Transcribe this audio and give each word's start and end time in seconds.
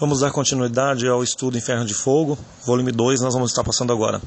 Vamos 0.00 0.18
dar 0.18 0.32
continuidade 0.32 1.06
ao 1.06 1.22
estudo 1.22 1.56
Inferno 1.56 1.84
de 1.84 1.94
Fogo, 1.94 2.36
volume 2.66 2.90
2, 2.90 3.20
nós 3.20 3.32
vamos 3.32 3.52
estar 3.52 3.62
passando 3.62 3.92
agora. 3.92 4.20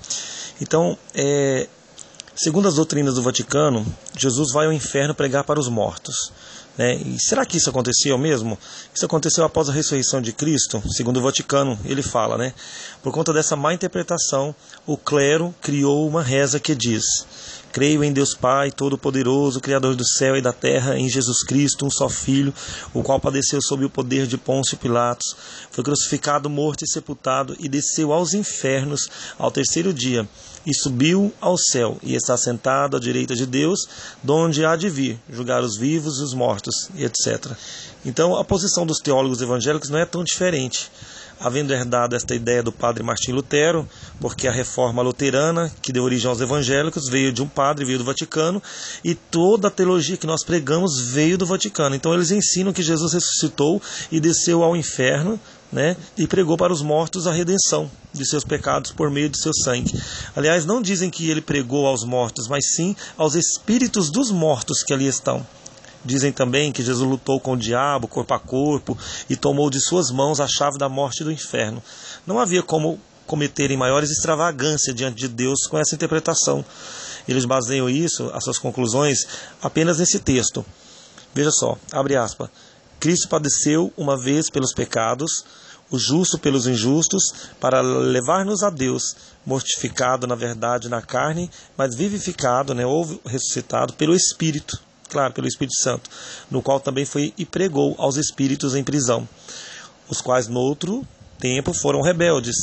Então, 0.62 0.98
é, 1.14 1.68
segundo 2.38 2.70
as 2.70 2.76
doutrinas 2.76 3.16
do 3.16 3.22
Vaticano, 3.22 3.86
Jesus 4.18 4.54
vai 4.54 4.68
ao 4.68 4.72
inferno 4.72 5.14
pregar 5.14 5.44
para 5.44 5.60
os 5.60 5.68
mortos. 5.68 6.32
Né? 6.78 6.96
E 6.96 7.18
será 7.20 7.46
que 7.46 7.58
isso 7.58 7.70
aconteceu 7.70 8.18
mesmo? 8.18 8.58
Isso 8.94 9.06
aconteceu 9.06 9.44
após 9.44 9.68
a 9.68 9.74
ressurreição 9.74 10.22
de 10.22 10.32
Cristo, 10.32 10.82
segundo 10.90 11.18
o 11.18 11.22
Vaticano, 11.22 11.78
ele 11.84 12.02
fala, 12.02 12.38
né? 12.38 12.54
Por 13.04 13.12
conta 13.12 13.34
dessa 13.34 13.58
má 13.58 13.74
interpretação, 13.74 14.56
o 14.86 14.96
clero 14.96 15.54
criou 15.62 16.08
uma 16.08 16.24
reza 16.24 16.62
que 16.62 16.74
diz: 16.74 17.04
Creio 17.78 18.04
em 18.04 18.12
Deus 18.12 18.34
Pai, 18.34 18.72
Todo-Poderoso, 18.72 19.62
Criador 19.62 19.96
do 19.96 20.04
céu 20.04 20.36
e 20.36 20.42
da 20.42 20.52
terra, 20.52 20.98
em 20.98 21.08
Jesus 21.08 21.44
Cristo, 21.44 21.86
um 21.86 21.92
só 21.92 22.10
Filho, 22.10 22.52
o 22.92 23.04
qual 23.04 23.20
padeceu 23.20 23.60
sob 23.62 23.86
o 23.86 23.90
poder 23.90 24.26
de 24.26 24.36
Pôncio 24.36 24.76
Pilatos, 24.80 25.36
foi 25.70 25.84
crucificado, 25.84 26.50
morto 26.50 26.84
e 26.84 26.88
sepultado, 26.88 27.56
e 27.60 27.70
desceu 27.70 28.12
aos 28.12 28.34
infernos 28.34 29.08
ao 29.38 29.52
terceiro 29.52 29.94
dia, 29.94 30.28
e 30.66 30.74
subiu 30.74 31.32
ao 31.40 31.56
céu, 31.56 32.00
e 32.02 32.16
está 32.16 32.36
sentado 32.36 32.98
à 32.98 33.00
direita 33.00 33.36
de 33.36 33.46
Deus, 33.46 33.88
donde 34.24 34.66
há 34.66 34.76
de 34.76 34.90
vir 34.90 35.20
julgar 35.30 35.62
os 35.62 35.78
vivos 35.78 36.18
e 36.18 36.24
os 36.24 36.34
mortos, 36.34 36.90
etc. 36.98 37.52
Então, 38.04 38.36
a 38.36 38.44
posição 38.44 38.88
dos 38.88 38.98
teólogos 38.98 39.40
evangélicos 39.40 39.92
não 39.92 40.00
é 40.00 40.06
tão 40.08 40.24
diferente 40.24 40.90
havendo 41.40 41.74
herdado 41.74 42.16
esta 42.16 42.34
ideia 42.34 42.64
do 42.64 42.72
padre 42.72 43.04
Martim 43.04 43.32
Lutero, 43.32 43.88
porque 44.20 44.48
a 44.48 44.52
reforma 44.52 45.02
luterana, 45.02 45.72
que 45.82 45.92
deu 45.92 46.04
origem 46.04 46.30
aos 46.30 46.42
evangélicos, 46.42 47.08
veio 47.10 47.32
de 47.32 47.42
um 47.42 47.48
padre, 47.48 47.86
veio 47.86 48.00
do 48.00 48.04
Vaticano, 48.04 48.62
e 49.04 49.14
toda 49.14 49.68
a 49.68 49.72
teologia 49.72 50.18
que 50.18 50.28
nós 50.28 50.44
pregamos 50.44 51.00
veio 51.00 51.38
do 51.38 51.46
Vaticano. 51.46 51.96
Então 51.96 52.14
eles 52.14 52.32
ensinam 52.32 52.74
que 52.74 52.84
Jesus 52.84 53.14
ressuscitou 53.14 53.82
e 54.12 54.20
desceu 54.20 54.64
ao 54.64 54.76
inferno, 54.76 55.40
né, 55.72 55.98
e 56.18 56.26
pregou 56.26 56.56
para 56.56 56.72
os 56.72 56.82
mortos 56.82 57.28
a 57.28 57.32
redenção 57.34 57.92
de 58.14 58.26
seus 58.26 58.46
pecados 58.46 58.92
por 58.92 59.12
meio 59.12 59.30
de 59.30 59.38
seu 59.38 59.52
sangue. 59.54 59.94
Aliás, 60.34 60.66
não 60.66 60.82
dizem 60.82 61.10
que 61.10 61.30
ele 61.30 61.42
pregou 61.42 61.86
aos 61.86 62.06
mortos, 62.06 62.48
mas 62.48 62.74
sim 62.74 62.96
aos 63.18 63.36
espíritos 63.36 64.10
dos 64.10 64.32
mortos 64.32 64.82
que 64.82 64.94
ali 64.94 65.08
estão. 65.08 65.46
Dizem 66.06 66.32
também 66.32 66.72
que 66.72 66.84
Jesus 66.84 67.08
lutou 67.08 67.40
com 67.40 67.54
o 67.54 67.58
diabo 67.58 68.08
corpo 68.08 68.34
a 68.34 68.40
corpo 68.40 68.98
e 69.30 69.36
tomou 69.36 69.70
de 69.70 69.82
suas 69.82 70.12
mãos 70.12 70.40
a 70.40 70.48
chave 70.48 70.78
da 70.78 70.88
morte 70.88 71.22
e 71.22 71.24
do 71.24 71.32
inferno. 71.32 71.84
Não 72.26 72.40
havia 72.40 72.64
como 72.64 73.00
cometerem 73.26 73.76
maiores 73.76 74.10
extravagâncias 74.10 74.96
diante 74.96 75.18
de 75.18 75.28
Deus 75.28 75.68
com 75.68 75.78
essa 75.78 75.94
interpretação. 75.94 76.64
Eles 77.28 77.44
baseiam 77.44 77.90
isso, 77.90 78.32
as 78.34 78.44
suas 78.44 78.58
conclusões, 78.58 79.28
apenas 79.62 80.00
nesse 80.00 80.20
texto. 80.20 80.66
Veja 81.34 81.52
só, 81.52 81.78
abre 81.92 82.16
aspas. 82.16 82.50
Cristo 83.00 83.28
padeceu 83.28 83.92
uma 83.98 84.18
vez 84.18 84.50
pelos 84.50 84.74
pecados, 84.74 85.44
o 85.92 86.00
justo 86.00 86.40
pelos 86.40 86.68
injustos, 86.68 87.24
para 87.60 87.82
levar-nos 87.82 88.64
a 88.64 88.70
Deus, 88.70 89.16
mortificado 89.46 90.26
na 90.26 90.36
verdade 90.36 90.90
na 90.90 91.02
carne, 91.02 91.52
mas 91.78 91.96
vivificado, 91.96 92.74
né, 92.74 92.86
ou 92.86 93.20
ressuscitado 93.26 93.94
pelo 93.94 94.16
Espírito 94.16 94.87
claro, 95.10 95.34
pelo 95.34 95.48
Espírito 95.48 95.80
Santo, 95.82 96.10
no 96.50 96.62
qual 96.62 96.80
também 96.80 97.06
foi 97.06 97.34
e 97.38 97.46
pregou 97.46 97.96
aos 97.98 98.18
espíritos 98.18 98.76
em 98.76 98.84
prisão, 98.84 99.28
os 100.10 100.22
quais 100.22 100.48
no 100.48 100.60
outro 100.60 101.06
tempo 101.40 101.74
foram 101.74 102.02
rebeldes, 102.02 102.56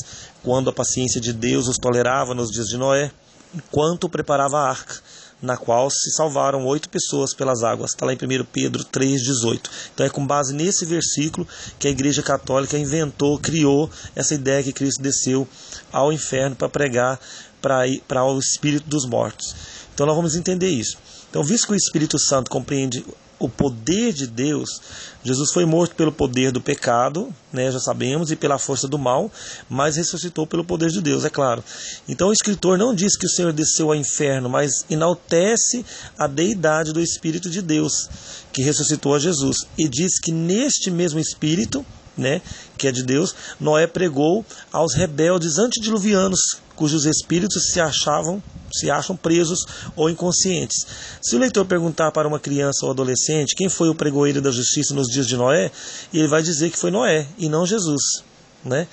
quando 0.43 0.69
a 0.69 0.73
paciência 0.73 1.21
de 1.21 1.33
Deus 1.33 1.69
os 1.69 1.79
tolerava 1.79 2.35
nos 2.35 2.51
dias 2.51 2.67
de 2.67 2.77
Noé, 2.77 3.11
enquanto 3.55 4.09
preparava 4.09 4.59
a 4.59 4.69
arca, 4.69 4.97
na 5.41 5.57
qual 5.57 5.91
se 5.91 6.11
salvaram 6.11 6.65
oito 6.67 6.89
pessoas 6.89 7.35
pelas 7.35 7.63
águas. 7.63 7.91
Está 7.91 8.07
lá 8.07 8.13
em 8.13 8.17
1 8.17 8.45
Pedro 8.47 8.85
3,18. 8.85 9.71
Então 9.93 10.07
é 10.07 10.09
com 10.09 10.27
base 10.27 10.55
nesse 10.55 10.85
versículo 10.87 11.47
que 11.79 11.87
a 11.87 11.91
Igreja 11.91 12.23
Católica 12.23 12.79
inventou, 12.79 13.39
criou 13.39 13.91
essa 14.17 14.35
ideia 14.35 14.63
que 14.63 14.73
Cristo 14.73 15.03
desceu 15.03 15.47
ao 15.93 16.13
inferno 16.13 16.57
para 16.57 16.69
pregar 16.69 17.21
para 17.61 18.25
o 18.25 18.39
espírito 18.39 18.89
dos 18.89 19.07
mortos. 19.07 19.55
Então 19.95 20.07
nós 20.07 20.17
vamos 20.17 20.35
entender 20.35 20.69
isso. 20.69 20.99
Então, 21.35 21.43
visto 21.43 21.67
que 21.67 21.73
o 21.73 21.77
Espírito 21.77 22.17
Santo 22.17 22.49
compreende 22.49 23.05
o 23.41 23.49
poder 23.49 24.13
de 24.13 24.25
Deus, 24.25 24.81
Jesus 25.25 25.51
foi 25.53 25.65
morto 25.65 25.97
pelo 25.97 26.13
poder 26.13 26.53
do 26.53 26.61
pecado, 26.61 27.35
né, 27.53 27.73
já 27.73 27.81
sabemos, 27.81 28.31
e 28.31 28.37
pela 28.37 28.57
força 28.57 28.87
do 28.87 28.97
mal, 28.97 29.29
mas 29.69 29.97
ressuscitou 29.97 30.47
pelo 30.47 30.65
poder 30.65 30.91
de 30.91 31.03
Deus, 31.03 31.25
é 31.25 31.29
claro. 31.29 31.65
Então 32.09 32.29
o 32.29 32.33
escritor 32.33 32.79
não 32.79 32.95
diz 32.95 33.17
que 33.17 33.27
o 33.27 33.29
Senhor 33.29 33.53
desceu 33.53 33.89
ao 33.89 33.97
inferno, 33.97 34.49
mas 34.49 34.85
enaltece 34.89 35.85
a 36.17 36.29
deidade 36.29 36.93
do 36.93 37.01
Espírito 37.01 37.51
de 37.51 37.61
Deus, 37.61 38.09
que 38.53 38.63
ressuscitou 38.63 39.17
a 39.17 39.19
Jesus, 39.19 39.67
e 39.77 39.89
diz 39.89 40.21
que 40.21 40.31
neste 40.31 40.89
mesmo 40.89 41.19
Espírito, 41.19 41.85
né, 42.17 42.41
que 42.79 42.87
é 42.87 42.93
de 42.93 43.03
Deus, 43.03 43.35
Noé 43.59 43.89
pregou 43.89 44.47
aos 44.73 44.95
rebeldes 44.95 45.59
antediluvianos, 45.59 46.63
cujos 46.77 47.05
espíritos 47.07 47.71
se 47.73 47.81
achavam 47.81 48.43
se 48.75 48.91
acham 48.91 49.17
presos 49.17 49.61
ou 49.95 50.11
inconscientes. 50.11 50.85
Se 51.23 51.37
o 51.37 51.39
leitor 51.39 51.65
perguntar 51.65 52.11
para 52.11 52.27
uma 52.27 52.41
criança 52.41 52.85
ou 52.85 52.91
adolescente 52.91 53.55
quem 53.55 53.69
foi 53.69 53.89
o 53.89 53.95
pregoeiro 53.95 54.43
da 54.43 54.51
justiça 54.51 54.93
nos 54.95 55.07
dias 55.07 55.27
de 55.27 55.37
Noé, 55.37 55.71
ele 56.13 56.27
vai 56.27 56.43
dizer 56.43 56.71
que 56.71 56.79
foi 56.79 56.91
Noé 56.91 57.27
e 57.39 57.49
não 57.49 57.65
Jesus, 57.65 58.25
né? 58.65 58.89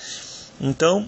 Então, 0.60 1.08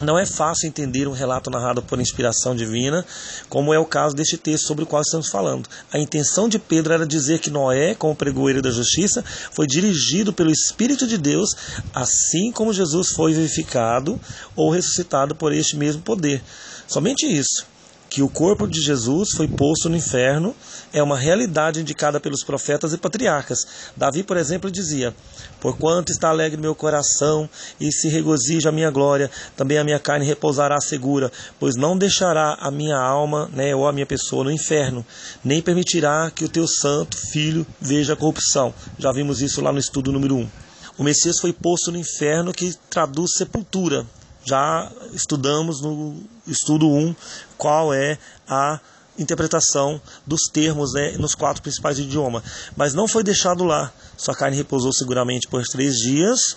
não 0.00 0.18
é 0.18 0.26
fácil 0.26 0.66
entender 0.66 1.08
um 1.08 1.12
relato 1.12 1.50
narrado 1.50 1.82
por 1.82 2.00
inspiração 2.00 2.54
divina, 2.54 3.04
como 3.48 3.72
é 3.72 3.78
o 3.78 3.84
caso 3.84 4.14
deste 4.14 4.36
texto 4.36 4.66
sobre 4.66 4.84
o 4.84 4.86
qual 4.86 5.02
estamos 5.02 5.28
falando. 5.28 5.68
A 5.92 5.98
intenção 5.98 6.48
de 6.48 6.58
Pedro 6.58 6.92
era 6.92 7.06
dizer 7.06 7.38
que 7.38 7.50
Noé, 7.50 7.94
como 7.94 8.14
pregoeiro 8.14 8.60
da 8.60 8.70
justiça, 8.70 9.24
foi 9.52 9.66
dirigido 9.66 10.32
pelo 10.32 10.50
Espírito 10.50 11.06
de 11.06 11.16
Deus, 11.16 11.50
assim 11.94 12.50
como 12.52 12.72
Jesus 12.72 13.12
foi 13.14 13.32
vivificado 13.32 14.20
ou 14.54 14.70
ressuscitado 14.70 15.34
por 15.34 15.52
este 15.52 15.76
mesmo 15.76 16.02
poder. 16.02 16.42
Somente 16.86 17.26
isso 17.26 17.75
que 18.16 18.22
o 18.22 18.30
corpo 18.30 18.66
de 18.66 18.80
Jesus 18.80 19.32
foi 19.36 19.46
posto 19.46 19.90
no 19.90 19.96
inferno 19.96 20.56
é 20.90 21.02
uma 21.02 21.18
realidade 21.18 21.82
indicada 21.82 22.18
pelos 22.18 22.42
profetas 22.42 22.94
e 22.94 22.96
patriarcas. 22.96 23.58
Davi, 23.94 24.22
por 24.22 24.38
exemplo, 24.38 24.70
dizia: 24.70 25.14
Porquanto 25.60 26.10
está 26.10 26.30
alegre 26.30 26.58
meu 26.58 26.74
coração 26.74 27.46
e 27.78 27.92
se 27.92 28.08
regozija 28.08 28.70
a 28.70 28.72
minha 28.72 28.90
glória, 28.90 29.30
também 29.54 29.76
a 29.76 29.84
minha 29.84 29.98
carne 29.98 30.24
repousará 30.24 30.80
segura, 30.80 31.30
pois 31.60 31.76
não 31.76 31.94
deixará 31.94 32.56
a 32.58 32.70
minha 32.70 32.96
alma 32.96 33.50
né, 33.52 33.76
ou 33.76 33.86
a 33.86 33.92
minha 33.92 34.06
pessoa 34.06 34.44
no 34.44 34.50
inferno, 34.50 35.04
nem 35.44 35.60
permitirá 35.60 36.32
que 36.34 36.46
o 36.46 36.48
teu 36.48 36.66
santo 36.66 37.18
filho 37.18 37.66
veja 37.78 38.14
a 38.14 38.16
corrupção. 38.16 38.72
Já 38.98 39.12
vimos 39.12 39.42
isso 39.42 39.60
lá 39.60 39.70
no 39.70 39.78
estudo 39.78 40.10
número 40.10 40.36
1. 40.36 40.48
O 40.96 41.04
Messias 41.04 41.38
foi 41.38 41.52
posto 41.52 41.92
no 41.92 41.98
inferno, 41.98 42.54
que 42.54 42.74
traduz 42.88 43.34
sepultura 43.34 44.06
já 44.46 44.90
estudamos 45.12 45.80
no 45.80 46.22
estudo 46.46 46.88
1 46.88 47.14
qual 47.58 47.92
é 47.92 48.16
a 48.48 48.80
interpretação 49.18 50.00
dos 50.26 50.42
termos 50.52 50.92
né, 50.92 51.16
nos 51.18 51.34
quatro 51.34 51.62
principais 51.62 51.98
idiomas. 51.98 52.42
Mas 52.76 52.94
não 52.94 53.08
foi 53.08 53.22
deixado 53.22 53.64
lá. 53.64 53.92
Sua 54.16 54.34
carne 54.34 54.56
repousou 54.56 54.92
seguramente 54.92 55.48
por 55.48 55.62
três 55.64 55.96
dias 55.96 56.56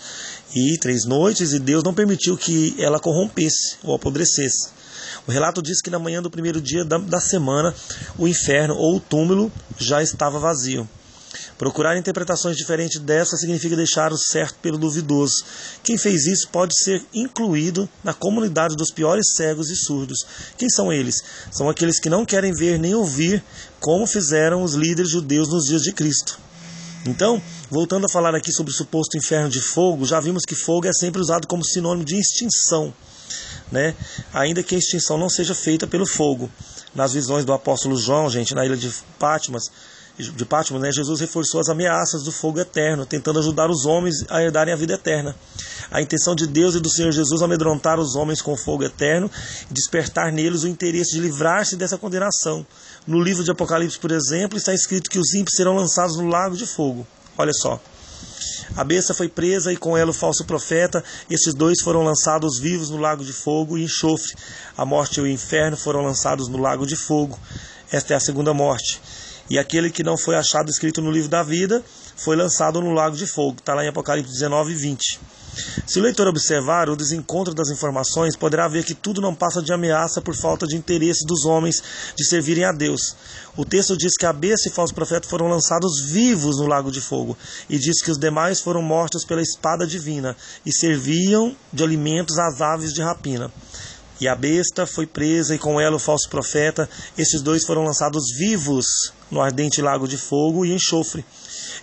e 0.54 0.78
três 0.78 1.04
noites, 1.04 1.52
e 1.52 1.58
Deus 1.58 1.82
não 1.82 1.94
permitiu 1.94 2.36
que 2.36 2.74
ela 2.78 3.00
corrompesse 3.00 3.76
ou 3.82 3.94
apodrecesse. 3.94 4.68
O 5.26 5.32
relato 5.32 5.62
diz 5.62 5.80
que 5.80 5.90
na 5.90 5.98
manhã 5.98 6.22
do 6.22 6.30
primeiro 6.30 6.60
dia 6.60 6.84
da, 6.84 6.98
da 6.98 7.20
semana, 7.20 7.74
o 8.18 8.28
inferno 8.28 8.74
ou 8.76 8.96
o 8.96 9.00
túmulo 9.00 9.50
já 9.78 10.02
estava 10.02 10.38
vazio. 10.38 10.88
Procurar 11.60 11.98
interpretações 11.98 12.56
diferentes 12.56 12.98
dessa 12.98 13.36
significa 13.36 13.76
deixar 13.76 14.14
o 14.14 14.16
certo 14.16 14.54
pelo 14.62 14.78
duvidoso. 14.78 15.44
Quem 15.82 15.98
fez 15.98 16.26
isso 16.26 16.48
pode 16.48 16.72
ser 16.74 17.04
incluído 17.12 17.86
na 18.02 18.14
comunidade 18.14 18.74
dos 18.74 18.90
piores 18.90 19.34
cegos 19.36 19.68
e 19.68 19.76
surdos. 19.76 20.24
Quem 20.56 20.70
são 20.70 20.90
eles? 20.90 21.22
São 21.52 21.68
aqueles 21.68 22.00
que 22.00 22.08
não 22.08 22.24
querem 22.24 22.54
ver 22.54 22.78
nem 22.78 22.94
ouvir, 22.94 23.44
como 23.78 24.06
fizeram 24.06 24.62
os 24.62 24.72
líderes 24.72 25.10
judeus 25.10 25.50
nos 25.50 25.66
dias 25.66 25.82
de 25.82 25.92
Cristo. 25.92 26.38
Então, 27.04 27.42
voltando 27.68 28.06
a 28.06 28.10
falar 28.10 28.34
aqui 28.34 28.50
sobre 28.50 28.72
o 28.72 28.74
suposto 28.74 29.18
inferno 29.18 29.50
de 29.50 29.60
fogo, 29.60 30.06
já 30.06 30.18
vimos 30.18 30.46
que 30.46 30.54
fogo 30.54 30.86
é 30.86 30.92
sempre 30.94 31.20
usado 31.20 31.46
como 31.46 31.62
sinônimo 31.62 32.06
de 32.06 32.18
extinção, 32.18 32.90
né? 33.70 33.94
Ainda 34.32 34.62
que 34.62 34.74
a 34.74 34.78
extinção 34.78 35.18
não 35.18 35.28
seja 35.28 35.54
feita 35.54 35.86
pelo 35.86 36.06
fogo. 36.06 36.50
Nas 36.94 37.12
visões 37.12 37.44
do 37.44 37.52
apóstolo 37.52 37.98
João, 37.98 38.30
gente, 38.30 38.54
na 38.54 38.64
ilha 38.64 38.78
de 38.78 38.90
Patmos, 39.18 39.70
de 40.20 40.44
Patmos, 40.44 40.80
né, 40.80 40.92
Jesus 40.92 41.20
reforçou 41.20 41.60
as 41.60 41.68
ameaças 41.68 42.22
do 42.22 42.32
fogo 42.32 42.60
eterno, 42.60 43.06
tentando 43.06 43.38
ajudar 43.38 43.70
os 43.70 43.86
homens 43.86 44.24
a 44.28 44.42
herdarem 44.42 44.72
a 44.72 44.76
vida 44.76 44.94
eterna. 44.94 45.34
A 45.90 46.00
intenção 46.00 46.34
de 46.34 46.46
Deus 46.46 46.74
e 46.74 46.80
do 46.80 46.88
Senhor 46.88 47.10
Jesus 47.10 47.42
amedrontar 47.42 47.98
os 47.98 48.14
homens 48.14 48.40
com 48.40 48.52
o 48.52 48.56
fogo 48.56 48.84
eterno 48.84 49.30
e 49.70 49.74
despertar 49.74 50.32
neles 50.32 50.62
o 50.62 50.68
interesse 50.68 51.12
de 51.12 51.20
livrar-se 51.20 51.76
dessa 51.76 51.98
condenação. 51.98 52.64
No 53.06 53.20
livro 53.20 53.42
de 53.42 53.50
Apocalipse, 53.50 53.98
por 53.98 54.12
exemplo, 54.12 54.56
está 54.56 54.72
escrito 54.72 55.10
que 55.10 55.18
os 55.18 55.34
ímpios 55.34 55.56
serão 55.56 55.74
lançados 55.74 56.16
no 56.16 56.28
lago 56.28 56.56
de 56.56 56.66
fogo. 56.66 57.06
Olha 57.36 57.52
só. 57.52 57.80
A 58.76 58.84
besta 58.84 59.12
foi 59.12 59.28
presa 59.28 59.72
e 59.72 59.76
com 59.76 59.96
ela 59.96 60.10
o 60.10 60.14
falso 60.14 60.44
profeta. 60.44 61.02
Esses 61.28 61.54
dois 61.54 61.80
foram 61.80 62.02
lançados 62.02 62.58
vivos 62.60 62.88
no 62.88 62.98
lago 62.98 63.24
de 63.24 63.32
fogo 63.32 63.76
e 63.76 63.82
enxofre. 63.82 64.34
A 64.76 64.84
morte 64.84 65.18
e 65.18 65.22
o 65.22 65.26
inferno 65.26 65.76
foram 65.76 66.02
lançados 66.02 66.48
no 66.48 66.58
lago 66.58 66.86
de 66.86 66.96
fogo. 66.96 67.38
Esta 67.90 68.14
é 68.14 68.16
a 68.16 68.20
segunda 68.20 68.54
morte. 68.54 69.00
E 69.50 69.58
aquele 69.58 69.90
que 69.90 70.04
não 70.04 70.16
foi 70.16 70.36
achado 70.36 70.70
escrito 70.70 71.02
no 71.02 71.10
livro 71.10 71.28
da 71.28 71.42
vida 71.42 71.84
foi 72.16 72.36
lançado 72.36 72.80
no 72.80 72.92
lago 72.92 73.16
de 73.16 73.26
fogo. 73.26 73.56
Está 73.58 73.74
lá 73.74 73.84
em 73.84 73.88
Apocalipse 73.88 74.32
19, 74.32 74.72
20. 74.74 75.20
Se 75.84 75.98
o 75.98 76.02
leitor 76.02 76.28
observar 76.28 76.88
o 76.88 76.94
desencontro 76.94 77.52
das 77.52 77.68
informações, 77.70 78.36
poderá 78.36 78.68
ver 78.68 78.84
que 78.84 78.94
tudo 78.94 79.20
não 79.20 79.34
passa 79.34 79.60
de 79.60 79.72
ameaça 79.72 80.20
por 80.20 80.36
falta 80.36 80.66
de 80.66 80.76
interesse 80.76 81.26
dos 81.26 81.44
homens 81.44 81.82
de 82.16 82.24
servirem 82.24 82.64
a 82.64 82.70
Deus. 82.70 83.16
O 83.56 83.64
texto 83.64 83.96
diz 83.96 84.12
que 84.16 84.24
a 84.24 84.32
besta 84.32 84.68
e 84.68 84.72
falso 84.72 84.94
profeta 84.94 85.28
foram 85.28 85.48
lançados 85.48 86.00
vivos 86.08 86.58
no 86.58 86.66
lago 86.66 86.92
de 86.92 87.00
fogo, 87.00 87.36
e 87.68 87.78
diz 87.78 88.00
que 88.00 88.10
os 88.12 88.18
demais 88.18 88.60
foram 88.60 88.80
mortos 88.80 89.24
pela 89.24 89.42
espada 89.42 89.84
divina 89.84 90.36
e 90.64 90.72
serviam 90.72 91.56
de 91.72 91.82
alimentos 91.82 92.38
às 92.38 92.60
aves 92.60 92.92
de 92.92 93.02
rapina. 93.02 93.50
E 94.20 94.28
a 94.28 94.34
besta 94.34 94.86
foi 94.86 95.06
presa, 95.06 95.54
e 95.54 95.58
com 95.58 95.80
ela 95.80 95.96
o 95.96 95.98
falso 95.98 96.28
profeta. 96.28 96.88
Esses 97.16 97.40
dois 97.40 97.64
foram 97.64 97.84
lançados 97.84 98.24
vivos 98.36 99.12
no 99.30 99.40
ardente 99.40 99.80
lago 99.80 100.06
de 100.06 100.18
fogo 100.18 100.66
e 100.66 100.74
enxofre. 100.74 101.24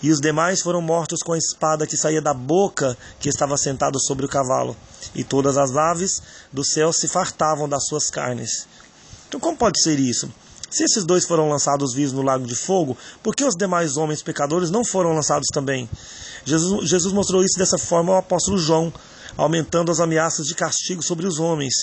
E 0.03 0.11
os 0.11 0.21
demais 0.21 0.61
foram 0.61 0.79
mortos 0.79 1.19
com 1.23 1.33
a 1.33 1.37
espada 1.37 1.87
que 1.87 1.97
saía 1.97 2.21
da 2.21 2.35
boca 2.35 2.95
que 3.19 3.27
estava 3.27 3.57
sentado 3.57 3.99
sobre 3.99 4.25
o 4.25 4.29
cavalo. 4.29 4.77
E 5.15 5.23
todas 5.23 5.57
as 5.57 5.75
aves 5.75 6.21
do 6.53 6.63
céu 6.63 6.93
se 6.93 7.07
fartavam 7.07 7.67
das 7.67 7.87
suas 7.87 8.11
carnes. 8.11 8.67
Então, 9.27 9.39
como 9.39 9.57
pode 9.57 9.81
ser 9.81 9.99
isso? 9.99 10.31
Se 10.69 10.83
esses 10.83 11.05
dois 11.05 11.25
foram 11.25 11.49
lançados 11.49 11.93
vivos 11.93 12.13
no 12.13 12.21
lago 12.21 12.45
de 12.45 12.55
fogo, 12.55 12.95
por 13.23 13.35
que 13.35 13.43
os 13.43 13.55
demais 13.55 13.97
homens 13.97 14.21
pecadores 14.21 14.69
não 14.69 14.83
foram 14.85 15.13
lançados 15.13 15.47
também? 15.51 15.89
Jesus, 16.45 16.87
Jesus 16.87 17.13
mostrou 17.13 17.41
isso 17.41 17.57
dessa 17.57 17.77
forma 17.77 18.11
ao 18.11 18.19
apóstolo 18.19 18.57
João 18.57 18.93
aumentando 19.37 19.91
as 19.91 19.99
ameaças 19.99 20.47
de 20.47 20.55
castigo 20.55 21.03
sobre 21.03 21.27
os 21.27 21.39
homens. 21.39 21.73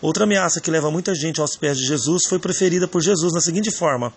Outra 0.00 0.24
ameaça 0.24 0.60
que 0.60 0.70
leva 0.70 0.90
muita 0.90 1.14
gente 1.14 1.40
aos 1.40 1.56
pés 1.56 1.76
de 1.76 1.84
Jesus 1.84 2.22
foi 2.28 2.38
preferida 2.38 2.86
por 2.86 3.02
Jesus 3.02 3.34
na 3.34 3.40
seguinte 3.40 3.70
forma. 3.70 4.12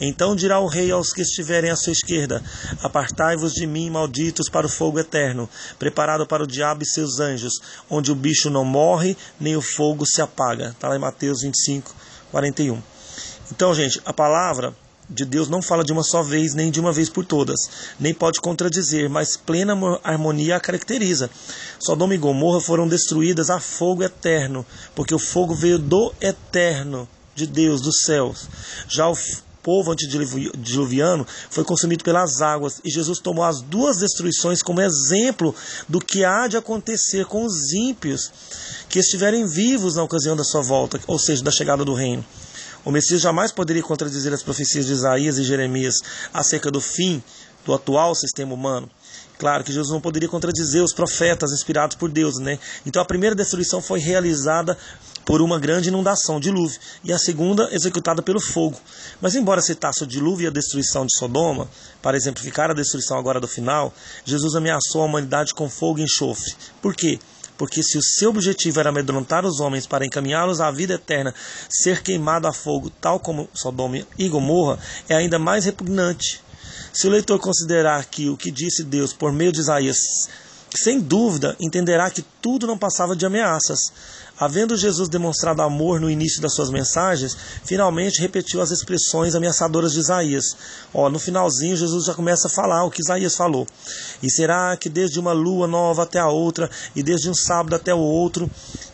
Então 0.00 0.34
dirá 0.34 0.58
o 0.58 0.66
rei 0.66 0.90
aos 0.90 1.12
que 1.12 1.22
estiverem 1.22 1.70
à 1.70 1.76
sua 1.76 1.92
esquerda: 1.92 2.42
Apartai-vos 2.82 3.52
de 3.52 3.66
mim, 3.66 3.90
malditos, 3.90 4.48
para 4.48 4.66
o 4.66 4.70
fogo 4.70 4.98
eterno, 4.98 5.48
preparado 5.78 6.26
para 6.26 6.42
o 6.42 6.46
diabo 6.46 6.82
e 6.82 6.86
seus 6.86 7.20
anjos, 7.20 7.60
onde 7.88 8.10
o 8.10 8.16
bicho 8.16 8.50
não 8.50 8.64
morre, 8.64 9.16
nem 9.38 9.54
o 9.54 9.62
fogo 9.62 10.04
se 10.06 10.20
apaga. 10.20 10.70
Está 10.70 10.88
lá 10.88 10.96
em 10.96 11.00
Mateus 11.00 11.42
25, 11.42 11.94
41. 12.32 12.82
Então, 13.52 13.72
gente, 13.74 14.00
a 14.04 14.12
palavra 14.12 14.74
de 15.08 15.24
Deus 15.24 15.48
não 15.48 15.62
fala 15.62 15.84
de 15.84 15.92
uma 15.92 16.02
só 16.02 16.22
vez, 16.22 16.54
nem 16.54 16.70
de 16.70 16.80
uma 16.80 16.92
vez 16.92 17.08
por 17.08 17.24
todas, 17.24 17.58
nem 17.98 18.12
pode 18.12 18.40
contradizer, 18.40 19.08
mas 19.08 19.36
plena 19.36 19.74
harmonia 20.02 20.56
a 20.56 20.60
caracteriza. 20.60 21.30
Sodoma 21.78 22.14
e 22.14 22.18
Gomorra 22.18 22.60
foram 22.60 22.88
destruídas 22.88 23.50
a 23.50 23.60
fogo 23.60 24.02
eterno, 24.02 24.66
porque 24.94 25.14
o 25.14 25.18
fogo 25.18 25.54
veio 25.54 25.78
do 25.78 26.12
eterno, 26.20 27.08
de 27.34 27.46
Deus, 27.46 27.80
dos 27.80 28.02
céus. 28.04 28.48
Já 28.88 29.08
o 29.08 29.16
povo 29.62 29.92
antediluviano 29.92 31.26
foi 31.50 31.64
consumido 31.64 32.04
pelas 32.04 32.40
águas, 32.40 32.80
e 32.84 32.90
Jesus 32.90 33.18
tomou 33.18 33.44
as 33.44 33.60
duas 33.60 33.98
destruições 33.98 34.62
como 34.62 34.80
exemplo 34.80 35.54
do 35.88 36.00
que 36.00 36.24
há 36.24 36.46
de 36.46 36.56
acontecer 36.56 37.26
com 37.26 37.44
os 37.44 37.72
ímpios 37.72 38.30
que 38.88 39.00
estiverem 39.00 39.46
vivos 39.46 39.96
na 39.96 40.02
ocasião 40.02 40.36
da 40.36 40.44
sua 40.44 40.62
volta, 40.62 41.00
ou 41.06 41.18
seja, 41.18 41.42
da 41.42 41.50
chegada 41.50 41.84
do 41.84 41.94
reino. 41.94 42.24
O 42.86 42.92
Messias 42.92 43.20
jamais 43.20 43.50
poderia 43.50 43.82
contradizer 43.82 44.32
as 44.32 44.44
profecias 44.44 44.86
de 44.86 44.92
Isaías 44.92 45.38
e 45.38 45.42
Jeremias 45.42 45.96
acerca 46.32 46.70
do 46.70 46.80
fim 46.80 47.20
do 47.64 47.74
atual 47.74 48.14
sistema 48.14 48.54
humano. 48.54 48.88
Claro 49.36 49.64
que 49.64 49.72
Jesus 49.72 49.92
não 49.92 50.00
poderia 50.00 50.28
contradizer 50.28 50.84
os 50.84 50.94
profetas 50.94 51.50
inspirados 51.50 51.96
por 51.96 52.08
Deus, 52.08 52.38
né? 52.38 52.60
Então 52.86 53.02
a 53.02 53.04
primeira 53.04 53.34
destruição 53.34 53.82
foi 53.82 53.98
realizada 53.98 54.78
por 55.24 55.42
uma 55.42 55.58
grande 55.58 55.88
inundação, 55.88 56.38
dilúvio, 56.38 56.78
e 57.02 57.12
a 57.12 57.18
segunda 57.18 57.68
executada 57.72 58.22
pelo 58.22 58.40
fogo. 58.40 58.78
Mas 59.20 59.34
embora 59.34 59.60
citasse 59.60 60.04
o 60.04 60.06
dilúvio 60.06 60.44
e 60.44 60.46
a 60.46 60.52
destruição 60.52 61.04
de 61.04 61.18
Sodoma, 61.18 61.68
para 62.00 62.16
exemplificar 62.16 62.70
a 62.70 62.74
destruição 62.74 63.18
agora 63.18 63.40
do 63.40 63.48
final, 63.48 63.92
Jesus 64.24 64.54
ameaçou 64.54 65.02
a 65.02 65.06
humanidade 65.06 65.52
com 65.52 65.68
fogo 65.68 65.98
e 65.98 66.04
enxofre. 66.04 66.54
Por 66.80 66.94
quê? 66.94 67.18
Porque 67.56 67.82
se 67.82 67.96
o 67.96 68.02
seu 68.02 68.30
objetivo 68.30 68.80
era 68.80 68.90
amedrontar 68.90 69.44
os 69.44 69.60
homens 69.60 69.86
para 69.86 70.04
encaminhá-los 70.04 70.60
à 70.60 70.70
vida 70.70 70.94
eterna, 70.94 71.34
ser 71.68 72.02
queimado 72.02 72.46
a 72.46 72.52
fogo, 72.52 72.90
tal 73.00 73.18
como 73.18 73.48
Sodoma 73.54 74.06
e 74.18 74.28
Gomorra, 74.28 74.78
é 75.08 75.14
ainda 75.14 75.38
mais 75.38 75.64
repugnante. 75.64 76.42
Se 76.92 77.06
o 77.06 77.10
leitor 77.10 77.38
considerar 77.38 78.04
que 78.06 78.28
o 78.28 78.36
que 78.36 78.50
disse 78.50 78.82
Deus 78.82 79.12
por 79.12 79.32
meio 79.32 79.52
de 79.52 79.60
Isaías, 79.60 79.98
sem 80.74 81.00
dúvida 81.00 81.56
entenderá 81.60 82.10
que 82.10 82.22
tudo 82.40 82.66
não 82.66 82.76
passava 82.76 83.16
de 83.16 83.24
ameaças. 83.24 83.78
Havendo 84.38 84.76
Jesus 84.76 85.08
demonstrado 85.08 85.62
amor 85.62 85.98
no 85.98 86.10
início 86.10 86.42
das 86.42 86.54
suas 86.54 86.68
mensagens, 86.68 87.34
finalmente 87.64 88.20
repetiu 88.20 88.60
as 88.60 88.70
expressões 88.70 89.34
ameaçadoras 89.34 89.92
de 89.92 90.00
Isaías. 90.00 90.44
Ó, 90.92 91.08
no 91.08 91.18
finalzinho, 91.18 91.76
Jesus 91.76 92.04
já 92.04 92.12
começa 92.12 92.46
a 92.46 92.50
falar 92.50 92.84
o 92.84 92.90
que 92.90 93.00
Isaías 93.00 93.34
falou. 93.34 93.66
E 94.22 94.30
será 94.30 94.76
que 94.76 94.90
desde 94.90 95.18
uma 95.18 95.32
lua 95.32 95.66
nova 95.66 96.02
até 96.02 96.18
a 96.18 96.28
outra, 96.28 96.70
e 96.94 97.02
desde 97.02 97.30
um 97.30 97.34
sábado 97.34 97.74
até 97.76 97.94
o 97.94 97.98
outro, 97.98 98.50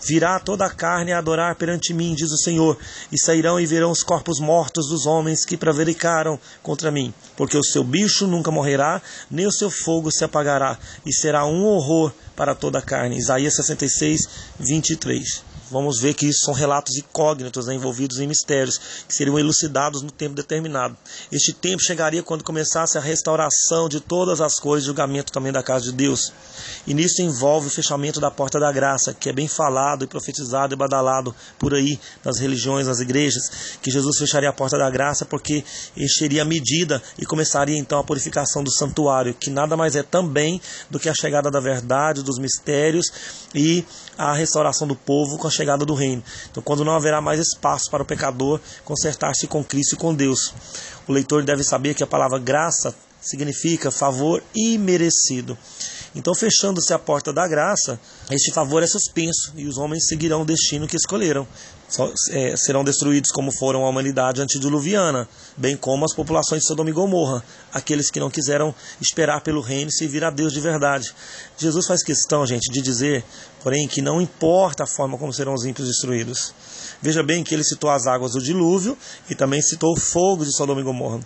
virá 0.07 0.39
toda 0.39 0.65
a 0.65 0.71
carne 0.71 1.13
a 1.13 1.19
adorar 1.19 1.57
perante 1.57 1.93
mim, 1.93 2.15
diz 2.15 2.31
o 2.31 2.39
Senhor, 2.39 2.79
e 3.11 3.19
sairão 3.19 3.59
e 3.59 3.67
verão 3.67 3.91
os 3.91 4.03
corpos 4.03 4.39
mortos 4.39 4.89
dos 4.89 5.07
homens 5.07 5.45
que 5.45 5.57
prevaricaram 5.57 6.39
contra 6.63 6.91
mim, 6.91 7.13
porque 7.37 7.57
o 7.57 7.65
seu 7.65 7.83
bicho 7.83 8.27
nunca 8.27 8.51
morrerá, 8.51 9.03
nem 9.31 9.47
o 9.47 9.53
seu 9.53 9.71
fogo 9.71 10.11
se 10.13 10.25
apagará, 10.25 10.79
e 11.05 11.13
será 11.13 11.45
um 11.47 11.65
horror 11.65 12.13
para 12.37 12.55
toda 12.55 12.79
a 12.79 12.83
carne. 12.83 13.19
Isaías 13.19 13.55
66, 13.57 14.29
23 14.59 15.52
vamos 15.73 15.99
ver 15.99 16.15
que 16.15 16.27
isso 16.27 16.45
são 16.45 16.53
relatos 16.53 16.97
incógnitos 16.97 17.67
né, 17.67 17.75
envolvidos 17.75 18.19
em 18.19 18.27
mistérios 18.27 18.79
que 19.09 19.15
seriam 19.15 19.39
elucidados 19.39 20.03
no 20.03 20.11
tempo 20.11 20.35
determinado. 20.35 20.97
Este 21.33 21.53
tempo 21.53 21.83
chegaria 21.83 22.23
quando 22.23 22.45
começasse 22.45 22.99
a 22.99 23.01
restauração 23.01 23.89
de 23.89 23.99
todas 23.99 24.41
as 24.41 24.61
coisas, 24.61 24.87
julgamento 24.87 25.33
também 25.33 25.51
da 25.51 25.63
casa 25.63 25.87
de 25.87 25.93
Deus. 25.93 26.33
E 26.87 26.93
nisso 26.93 27.23
envolve 27.23 27.69
o 27.69 27.71
fechamento 27.71 28.21
da 28.21 28.31
porta 28.31 28.61
da 28.61 28.71
graça, 28.71 29.15
que 29.15 29.29
é 29.29 29.33
bem 29.33 29.49
falado 29.49 30.05
e 30.05 30.07
profetizado 30.07 30.75
e 30.75 30.77
badalado 30.77 31.35
por 31.59 31.75
aí 31.75 31.99
nas 32.25 32.39
religiões, 32.39 32.87
nas 32.87 33.01
igrejas, 33.01 33.79
que 33.81 33.91
Jesus 33.91 34.19
fecharia 34.19 34.51
a 34.51 34.53
porta 34.53 34.77
da 34.77 34.91
graça 34.91 35.25
porque 35.25 35.65
encheria 35.97 36.43
a 36.43 36.45
medida 36.45 37.03
e 37.19 37.25
começaria 37.25 37.79
então 37.79 37.99
a 37.99 38.05
purificação 38.05 38.63
do 38.63 38.71
santuário, 38.71 39.33
que 39.33 39.49
nada 39.49 39.77
mais 39.77 39.97
é 39.97 40.03
também 40.03 40.61
do 40.91 41.01
que 41.01 41.09
a 41.09 41.15
chegada 41.15 41.51
da 41.51 41.61
verdade, 41.61 42.23
dos 42.23 42.39
mistérios 42.39 43.07
e 43.55 43.85
a 44.19 44.35
restauração 44.35 44.87
do 44.87 44.95
povo 44.95 45.39
com 45.39 45.47
a 45.47 45.51
chegada 45.63 45.87
do 45.87 45.95
reino. 45.95 46.23
Então, 46.51 46.63
quando 46.63 46.85
não 46.85 46.93
haverá 46.93 47.21
mais 47.21 47.41
espaço 47.41 47.91
para 47.91 48.03
o 48.03 48.07
pecador 48.07 48.61
consertar-se 48.85 49.47
com 49.47 49.65
Cristo 49.65 49.95
e 49.95 49.97
com 49.97 50.13
Deus. 50.13 50.53
O 51.07 51.13
leitor 51.13 51.45
deve 51.45 51.63
saber 51.63 51.95
que 51.95 52.03
a 52.03 52.07
palavra 52.07 52.39
graça 52.39 52.95
significa 53.21 53.91
favor 53.91 54.43
imerecido. 54.55 55.57
Então, 56.15 56.35
fechando-se 56.35 56.93
a 56.93 56.99
porta 56.99 57.33
da 57.33 57.47
graça, 57.47 57.99
este 58.31 58.53
favor 58.53 58.83
é 58.83 58.87
suspenso 58.87 59.53
e 59.57 59.67
os 59.67 59.79
homens 59.79 60.07
seguirão 60.09 60.43
o 60.43 60.45
destino 60.45 60.87
que 60.87 60.97
escolheram. 60.97 61.47
É, 62.31 62.57
serão 62.57 62.83
destruídos 62.83 63.31
como 63.31 63.53
foram 63.53 63.85
a 63.85 63.89
humanidade 63.89 64.41
antediluviana, 64.41 65.29
bem 65.57 65.77
como 65.77 66.05
as 66.05 66.15
populações 66.15 66.63
de 66.63 66.69
Sodoma 66.69 66.91
e 66.91 66.93
Gomorra, 66.93 67.45
aqueles 67.73 68.11
que 68.11 68.21
não 68.21 68.31
quiseram 68.31 68.75
esperar 69.01 69.43
pelo 69.43 69.61
reino 69.61 69.91
e 69.91 69.95
servir 69.95 70.25
a 70.25 70.31
Deus 70.31 70.53
de 70.53 70.61
verdade. 70.61 71.15
Jesus 71.59 71.87
faz 71.87 72.03
questão, 72.03 72.47
gente, 72.47 72.71
de 72.71 72.81
dizer, 72.81 73.25
porém, 73.63 73.87
que 73.87 74.01
não 74.01 74.21
importa 74.21 74.85
a 74.85 74.87
forma 74.87 75.19
como 75.19 75.33
serão 75.33 75.55
os 75.55 75.65
ímpios 75.65 75.89
destruídos. 75.89 76.55
Veja 77.03 77.21
bem 77.21 77.43
que 77.43 77.53
ele 77.53 77.65
citou 77.65 77.91
as 77.91 78.07
águas 78.07 78.33
do 78.33 78.41
dilúvio 78.41 78.97
e 79.29 79.35
também 79.35 79.61
citou 79.61 79.93
o 79.93 79.99
fogo 79.99 80.45
de 80.45 80.55
Sodoma 80.55 80.81
e 80.81 80.85
Gomorra. 80.85 81.21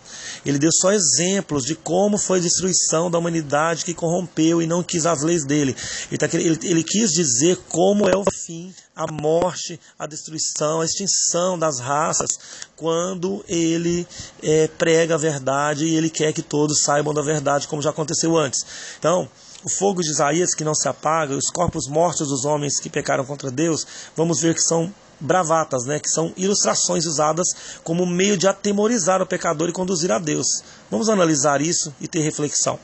Ele 0.44 0.58
deu 0.58 0.70
só 0.72 0.90
exemplos 0.90 1.64
de 1.64 1.74
como 1.74 2.16
foi 2.16 2.38
a 2.38 2.42
destruição 2.42 3.10
da 3.10 3.18
humanidade 3.18 3.84
que 3.84 3.92
corrompeu 3.92 4.62
e 4.62 4.66
não 4.66 4.82
quis 4.82 5.04
as 5.04 5.22
leis 5.22 5.44
dele. 5.44 5.76
Ele, 6.10 6.18
tá, 6.18 6.28
ele, 6.32 6.58
ele 6.62 6.82
quis 6.82 7.10
dizer 7.10 7.58
como 7.68 8.08
é 8.08 8.16
o 8.16 8.24
fim, 8.46 8.74
a 8.94 9.12
morte, 9.12 9.78
a 9.98 10.06
destruição, 10.06 10.55
a 10.64 10.84
extinção 10.84 11.58
das 11.58 11.78
raças, 11.78 12.30
quando 12.74 13.44
ele 13.48 14.06
é, 14.42 14.68
prega 14.68 15.14
a 15.14 15.18
verdade 15.18 15.84
e 15.84 15.94
ele 15.94 16.10
quer 16.10 16.32
que 16.32 16.42
todos 16.42 16.82
saibam 16.82 17.12
da 17.12 17.22
verdade, 17.22 17.68
como 17.68 17.82
já 17.82 17.90
aconteceu 17.90 18.36
antes. 18.36 18.64
Então, 18.98 19.28
o 19.64 19.68
fogo 19.68 20.02
de 20.02 20.10
Isaías 20.10 20.54
que 20.54 20.64
não 20.64 20.74
se 20.74 20.88
apaga, 20.88 21.34
os 21.34 21.50
corpos 21.50 21.88
mortos 21.88 22.28
dos 22.28 22.44
homens 22.44 22.80
que 22.80 22.88
pecaram 22.88 23.24
contra 23.24 23.50
Deus, 23.50 23.86
vamos 24.16 24.40
ver 24.40 24.54
que 24.54 24.62
são 24.62 24.92
bravatas, 25.18 25.84
né, 25.84 25.98
que 25.98 26.08
são 26.08 26.32
ilustrações 26.36 27.06
usadas 27.06 27.46
como 27.82 28.06
meio 28.06 28.36
de 28.36 28.46
atemorizar 28.46 29.22
o 29.22 29.26
pecador 29.26 29.68
e 29.68 29.72
conduzir 29.72 30.12
a 30.12 30.18
Deus. 30.18 30.46
Vamos 30.90 31.08
analisar 31.08 31.60
isso 31.60 31.94
e 32.00 32.06
ter 32.06 32.20
reflexão. 32.20 32.78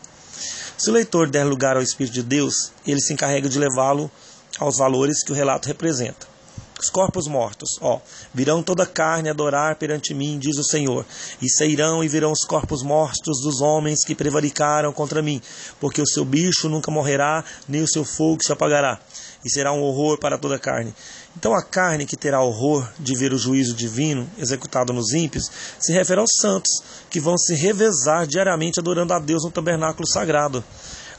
Se 0.76 0.90
o 0.90 0.92
leitor 0.92 1.28
der 1.28 1.44
lugar 1.44 1.76
ao 1.76 1.82
Espírito 1.82 2.14
de 2.14 2.22
Deus, 2.22 2.72
ele 2.86 3.00
se 3.00 3.12
encarrega 3.12 3.48
de 3.48 3.58
levá-lo 3.58 4.10
aos 4.58 4.78
valores 4.78 5.22
que 5.22 5.30
o 5.30 5.34
relato 5.34 5.68
representa. 5.68 6.31
Os 6.82 6.90
corpos 6.90 7.28
mortos, 7.28 7.78
ó, 7.80 8.00
virão 8.34 8.60
toda 8.60 8.84
carne 8.84 9.30
adorar 9.30 9.76
perante 9.76 10.12
mim, 10.12 10.36
diz 10.36 10.58
o 10.58 10.64
Senhor, 10.64 11.06
e 11.40 11.48
sairão 11.48 12.02
e 12.02 12.08
virão 12.08 12.32
os 12.32 12.44
corpos 12.44 12.82
mortos 12.82 13.40
dos 13.40 13.60
homens 13.60 14.04
que 14.04 14.16
prevaricaram 14.16 14.92
contra 14.92 15.22
mim, 15.22 15.40
porque 15.78 16.02
o 16.02 16.06
seu 16.06 16.24
bicho 16.24 16.68
nunca 16.68 16.90
morrerá, 16.90 17.44
nem 17.68 17.84
o 17.84 17.88
seu 17.88 18.04
fogo 18.04 18.42
se 18.42 18.52
apagará, 18.52 18.98
e 19.44 19.48
será 19.48 19.72
um 19.72 19.80
horror 19.80 20.18
para 20.18 20.36
toda 20.36 20.56
a 20.56 20.58
carne. 20.58 20.92
Então 21.36 21.54
a 21.54 21.62
carne 21.62 22.04
que 22.04 22.16
terá 22.16 22.42
horror 22.42 22.90
de 22.98 23.16
ver 23.16 23.32
o 23.32 23.38
juízo 23.38 23.74
divino 23.74 24.28
executado 24.36 24.92
nos 24.92 25.12
ímpios 25.12 25.48
se 25.78 25.92
refere 25.92 26.18
aos 26.18 26.30
santos, 26.40 26.82
que 27.08 27.20
vão 27.20 27.38
se 27.38 27.54
revezar 27.54 28.26
diariamente 28.26 28.80
adorando 28.80 29.14
a 29.14 29.20
Deus 29.20 29.44
no 29.44 29.52
tabernáculo 29.52 30.08
sagrado. 30.08 30.64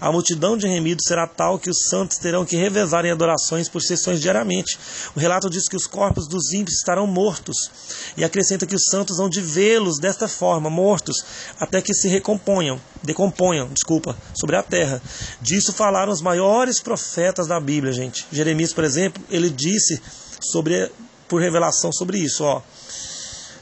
A 0.04 0.12
multidão 0.12 0.58
de 0.58 0.68
remidos 0.68 1.06
será 1.08 1.26
tal 1.26 1.58
que 1.58 1.70
os 1.70 1.86
santos 1.88 2.18
terão 2.18 2.44
que 2.44 2.58
revezar 2.58 3.06
em 3.06 3.12
adorações 3.12 3.70
por 3.70 3.82
sessões 3.82 4.20
diariamente. 4.20 4.78
O 5.16 5.20
relato 5.20 5.50
diz 5.50 5.70
que 5.70 5.78
os 5.78 5.88
corpos 5.88 6.28
dos 6.28 6.52
ímpios 6.52 6.80
estarão 6.80 7.08
mortos 7.08 7.72
e 8.18 8.22
acrescenta 8.22 8.66
que 8.66 8.76
os 8.76 8.84
santos 8.92 9.16
vão 9.16 9.30
de 9.30 9.40
vê-los 9.40 10.00
desta 10.00 10.28
forma, 10.28 10.70
mortos, 10.70 11.24
até 11.58 11.82
que 11.82 11.94
se 11.94 12.10
recomponham, 12.10 12.82
decomponham, 13.02 13.70
desculpa, 13.70 14.14
sobre 14.36 14.58
a 14.58 14.62
terra. 14.62 15.02
Disso 15.42 15.72
falaram 15.72 16.12
os 16.12 16.22
maiores 16.22 16.82
profetas 16.82 17.48
da 17.48 17.58
Bíblia, 17.58 17.94
gente. 17.94 18.28
Jeremias, 18.30 18.74
por 18.74 18.84
exemplo, 18.84 19.24
ele 19.30 19.50
disse 19.50 20.02
sobre 20.42 20.92
por 21.30 21.40
revelação 21.40 21.94
sobre 21.94 22.18
isso, 22.18 22.44
ó. 22.44 22.62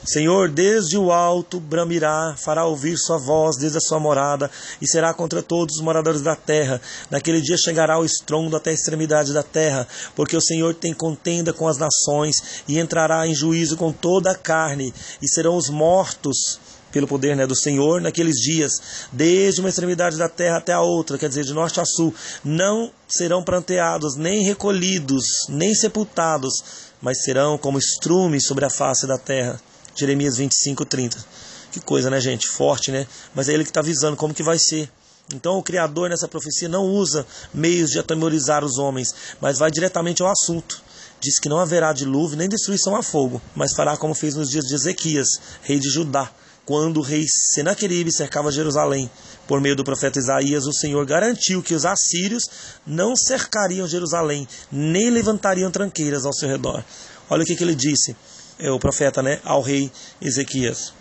Senhor, 0.03 0.50
desde 0.50 0.98
o 0.98 1.12
alto 1.12 1.60
bramirá, 1.60 2.36
fará 2.36 2.65
ouvir 2.65 2.98
sua 2.98 3.20
voz 3.20 3.55
desde 3.55 3.77
a 3.77 3.81
sua 3.81 4.00
morada, 4.00 4.50
e 4.81 4.88
será 4.88 5.13
contra 5.13 5.43
todos 5.43 5.75
os 5.75 5.81
moradores 5.81 6.22
da 6.22 6.36
terra. 6.36 6.81
Naquele 7.12 7.39
dia 7.39 7.55
chegará 7.55 8.00
o 8.00 8.05
estrondo 8.05 8.55
até 8.55 8.72
a 8.72 8.74
extremidade 8.74 9.31
da 9.31 9.43
terra, 9.43 9.88
porque 10.15 10.36
o 10.36 10.41
Senhor 10.41 10.74
tem 10.74 10.91
contenda 10.91 11.53
com 11.53 11.67
as 11.67 11.77
nações, 11.77 12.63
e 12.67 12.79
entrará 12.79 13.27
em 13.27 13.36
juízo 13.36 13.77
com 13.77 13.91
toda 13.91 14.31
a 14.31 14.36
carne, 14.36 14.91
e 15.22 15.27
serão 15.27 15.55
os 15.55 15.70
mortos 15.70 16.60
pelo 16.91 17.08
poder 17.08 17.36
né, 17.36 17.46
do 17.46 17.55
Senhor 17.55 18.01
naqueles 18.01 18.38
dias, 18.38 19.08
desde 19.12 19.62
uma 19.62 19.70
extremidade 19.70 20.17
da 20.17 20.27
terra 20.27 20.58
até 20.58 20.74
a 20.74 20.81
outra, 20.81 21.17
quer 21.17 21.29
dizer, 21.29 21.46
de 21.46 21.53
norte 21.53 21.79
a 21.79 21.86
sul, 21.86 22.13
não 22.43 22.91
serão 23.08 23.43
pranteados, 23.43 24.15
nem 24.15 24.41
recolhidos, 24.41 25.46
nem 25.48 25.75
sepultados, 25.75 26.63
mas 27.00 27.24
serão 27.24 27.55
como 27.55 27.77
estrumes 27.77 28.48
sobre 28.48 28.65
a 28.65 28.70
face 28.70 29.05
da 29.05 29.17
terra. 29.17 29.62
Jeremias 29.95 30.38
25, 30.38 30.86
30. 30.86 31.17
Que 31.71 31.79
coisa, 31.79 32.10
né, 32.10 32.19
gente? 32.19 32.48
Forte, 32.48 32.91
né? 32.91 33.07
Mas 33.33 33.48
é 33.48 33.53
ele 33.53 33.63
que 33.63 33.69
está 33.69 33.79
avisando 33.79 34.17
como 34.17 34.33
que 34.33 34.43
vai 34.43 34.57
ser. 34.60 34.89
Então 35.33 35.57
o 35.57 35.63
Criador 35.63 36.10
nessa 36.10 36.27
profecia 36.27 36.67
não 36.67 36.83
usa 36.83 37.25
meios 37.53 37.89
de 37.89 38.00
atemorizar 38.00 38.63
os 38.63 38.77
homens, 38.77 39.13
mas 39.39 39.57
vai 39.57 39.71
diretamente 39.71 40.21
ao 40.21 40.29
assunto. 40.29 40.83
Diz 41.19 41.39
que 41.39 41.48
não 41.48 41.60
haverá 41.60 41.93
dilúvio 41.93 42.38
nem 42.38 42.50
destruição 42.50 42.95
a 42.95 43.03
fogo, 43.03 43.41
mas 43.55 43.74
fará 43.74 43.95
como 43.95 44.13
fez 44.13 44.36
nos 44.36 44.50
dias 44.50 44.65
de 44.65 44.75
Ezequias, 44.75 45.27
rei 45.62 45.79
de 45.79 45.89
Judá, 45.89 46.29
quando 46.65 46.98
o 46.98 47.03
rei 47.03 47.25
Senaqueribe 47.53 48.12
cercava 48.12 48.51
Jerusalém. 48.51 49.10
Por 49.48 49.62
meio 49.62 49.75
do 49.75 49.83
profeta 49.83 50.19
Isaías, 50.19 50.65
o 50.65 50.74
Senhor 50.74 51.05
garantiu 51.05 51.62
que 51.62 51.75
os 51.75 51.86
assírios 51.86 52.43
não 52.86 53.15
cercariam 53.15 53.88
Jerusalém, 53.88 54.48
nem 54.71 55.10
levantariam 55.10 55.71
tranqueiras 55.71 56.25
ao 56.25 56.33
seu 56.33 56.50
redor. 56.50 56.83
Olha 57.29 57.43
o 57.43 57.45
que, 57.45 57.55
que 57.55 57.63
ele 57.63 57.75
disse 57.75 58.15
é 58.62 58.72
o 58.72 58.80
profeta, 58.80 59.22
né, 59.22 59.39
ao 59.44 59.62
rei 59.62 59.91
Ezequias. 60.22 60.94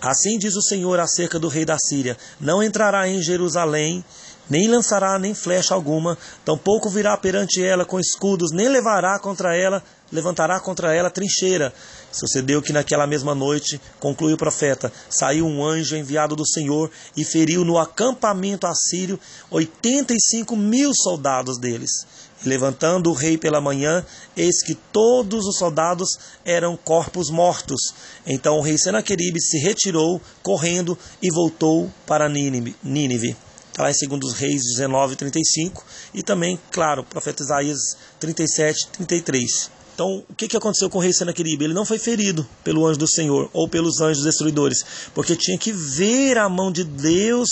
Assim 0.00 0.38
diz 0.38 0.56
o 0.56 0.62
Senhor 0.62 0.98
acerca 0.98 1.38
do 1.38 1.48
rei 1.48 1.64
da 1.64 1.76
Síria: 1.78 2.16
Não 2.40 2.62
entrará 2.62 3.06
em 3.06 3.20
Jerusalém, 3.20 4.02
nem 4.48 4.66
lançará 4.66 5.18
nem 5.18 5.34
flecha 5.34 5.74
alguma, 5.74 6.16
tampouco 6.44 6.88
virá 6.88 7.16
perante 7.16 7.62
ela 7.62 7.84
com 7.84 8.00
escudos, 8.00 8.50
nem 8.50 8.68
levará 8.68 9.18
contra 9.18 9.54
ela, 9.54 9.82
levantará 10.10 10.58
contra 10.58 10.94
ela 10.94 11.10
trincheira. 11.10 11.72
Sucedeu 12.10 12.62
que 12.62 12.72
naquela 12.72 13.06
mesma 13.06 13.34
noite, 13.34 13.80
conclui 14.00 14.32
o 14.32 14.38
profeta, 14.38 14.92
saiu 15.08 15.46
um 15.46 15.62
anjo 15.64 15.96
enviado 15.96 16.34
do 16.34 16.48
Senhor 16.48 16.90
e 17.16 17.24
feriu 17.24 17.64
no 17.64 17.78
acampamento 17.78 18.66
assírio 18.66 19.20
oitenta 19.50 20.14
e 20.14 20.20
cinco 20.20 20.56
mil 20.56 20.92
soldados 20.94 21.58
deles. 21.58 21.90
Levantando 22.44 23.10
o 23.10 23.14
rei 23.14 23.36
pela 23.36 23.60
manhã, 23.60 24.04
eis 24.36 24.62
que 24.62 24.74
todos 24.74 25.46
os 25.46 25.58
soldados 25.58 26.18
eram 26.44 26.76
corpos 26.76 27.30
mortos. 27.30 27.94
Então 28.26 28.58
o 28.58 28.62
rei 28.62 28.78
Senaqueribe 28.78 29.40
se 29.40 29.58
retirou, 29.58 30.20
correndo, 30.42 30.98
e 31.22 31.30
voltou 31.30 31.90
para 32.06 32.28
Nínive. 32.28 33.36
Está 33.70 33.84
lá 33.84 33.90
em 33.90 34.18
2 34.18 34.34
Reis 34.34 34.62
19, 34.76 35.16
35. 35.16 35.84
E 36.12 36.22
também, 36.22 36.58
claro, 36.70 37.04
profeta 37.04 37.42
Isaías 37.42 37.78
37, 38.18 38.88
33. 38.88 39.70
Então, 39.94 40.24
o 40.28 40.34
que, 40.34 40.48
que 40.48 40.56
aconteceu 40.56 40.88
com 40.88 40.98
o 40.98 41.00
rei 41.00 41.12
Senaqueribe? 41.12 41.64
Ele 41.64 41.74
não 41.74 41.84
foi 41.84 41.98
ferido 41.98 42.48
pelo 42.64 42.86
anjo 42.86 42.98
do 42.98 43.06
Senhor 43.06 43.50
ou 43.52 43.68
pelos 43.68 44.00
anjos 44.00 44.24
destruidores, 44.24 44.82
porque 45.14 45.36
tinha 45.36 45.58
que 45.58 45.72
ver 45.72 46.38
a 46.38 46.48
mão 46.48 46.72
de 46.72 46.84
Deus 46.84 47.48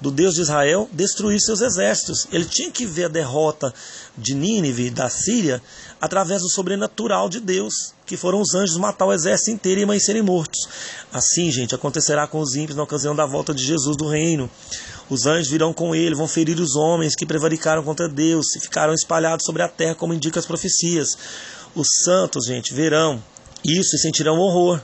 do 0.00 0.10
Deus 0.10 0.34
de 0.34 0.42
Israel 0.42 0.88
destruir 0.92 1.40
seus 1.40 1.60
exércitos. 1.60 2.26
Ele 2.32 2.44
tinha 2.44 2.70
que 2.70 2.86
ver 2.86 3.04
a 3.04 3.08
derrota 3.08 3.72
de 4.16 4.34
Nínive, 4.34 4.90
da 4.90 5.08
Síria, 5.08 5.60
através 6.00 6.42
do 6.42 6.48
sobrenatural 6.48 7.28
de 7.28 7.40
Deus, 7.40 7.94
que 8.06 8.16
foram 8.16 8.40
os 8.40 8.54
anjos 8.54 8.76
matar 8.76 9.06
o 9.06 9.12
exército 9.12 9.50
inteiro 9.50 9.92
e 9.92 10.00
serem 10.00 10.22
mortos. 10.22 10.68
Assim, 11.12 11.50
gente, 11.50 11.74
acontecerá 11.74 12.26
com 12.26 12.40
os 12.40 12.54
ímpios 12.54 12.76
na 12.76 12.82
ocasião 12.82 13.14
da 13.14 13.26
volta 13.26 13.52
de 13.52 13.64
Jesus 13.64 13.96
do 13.96 14.08
reino. 14.08 14.48
Os 15.10 15.26
anjos 15.26 15.48
virão 15.48 15.72
com 15.72 15.94
ele, 15.94 16.14
vão 16.14 16.28
ferir 16.28 16.58
os 16.60 16.76
homens 16.76 17.14
que 17.14 17.26
prevaricaram 17.26 17.82
contra 17.82 18.08
Deus 18.08 18.54
e 18.56 18.60
ficaram 18.60 18.94
espalhados 18.94 19.44
sobre 19.44 19.62
a 19.62 19.68
terra, 19.68 19.94
como 19.94 20.14
indicam 20.14 20.38
as 20.38 20.46
profecias. 20.46 21.16
Os 21.74 21.88
santos, 22.04 22.46
gente, 22.46 22.72
verão 22.72 23.22
isso 23.64 23.96
e 23.96 23.98
sentirão 23.98 24.38
horror 24.38 24.80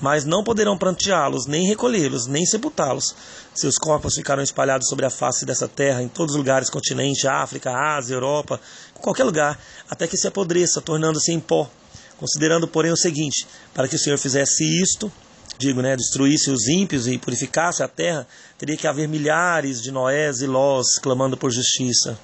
mas 0.00 0.24
não 0.24 0.44
poderão 0.44 0.78
pranteá-los, 0.78 1.46
nem 1.46 1.66
recolhê-los, 1.66 2.26
nem 2.26 2.46
sepultá-los. 2.46 3.14
Seus 3.54 3.76
corpos 3.76 4.14
ficarão 4.14 4.42
espalhados 4.42 4.88
sobre 4.88 5.06
a 5.06 5.10
face 5.10 5.44
dessa 5.44 5.66
terra, 5.66 6.02
em 6.02 6.08
todos 6.08 6.34
os 6.34 6.38
lugares, 6.38 6.70
continente, 6.70 7.26
África, 7.26 7.72
Ásia, 7.72 8.14
Europa, 8.14 8.60
qualquer 8.94 9.24
lugar, 9.24 9.58
até 9.90 10.06
que 10.06 10.16
se 10.16 10.28
apodreça, 10.28 10.80
tornando-se 10.80 11.32
em 11.32 11.40
pó. 11.40 11.68
Considerando, 12.16 12.66
porém, 12.66 12.92
o 12.92 12.96
seguinte: 12.96 13.46
para 13.74 13.88
que 13.88 13.96
o 13.96 13.98
Senhor 13.98 14.18
fizesse 14.18 14.64
isto, 14.82 15.10
digo, 15.58 15.82
né, 15.82 15.96
destruísse 15.96 16.50
os 16.50 16.68
ímpios 16.68 17.06
e 17.06 17.18
purificasse 17.18 17.82
a 17.82 17.88
terra, 17.88 18.26
teria 18.56 18.76
que 18.76 18.86
haver 18.86 19.08
milhares 19.08 19.80
de 19.82 19.90
Noés 19.90 20.40
e 20.40 20.46
Lós 20.46 20.98
clamando 20.98 21.36
por 21.36 21.50
justiça. 21.50 22.18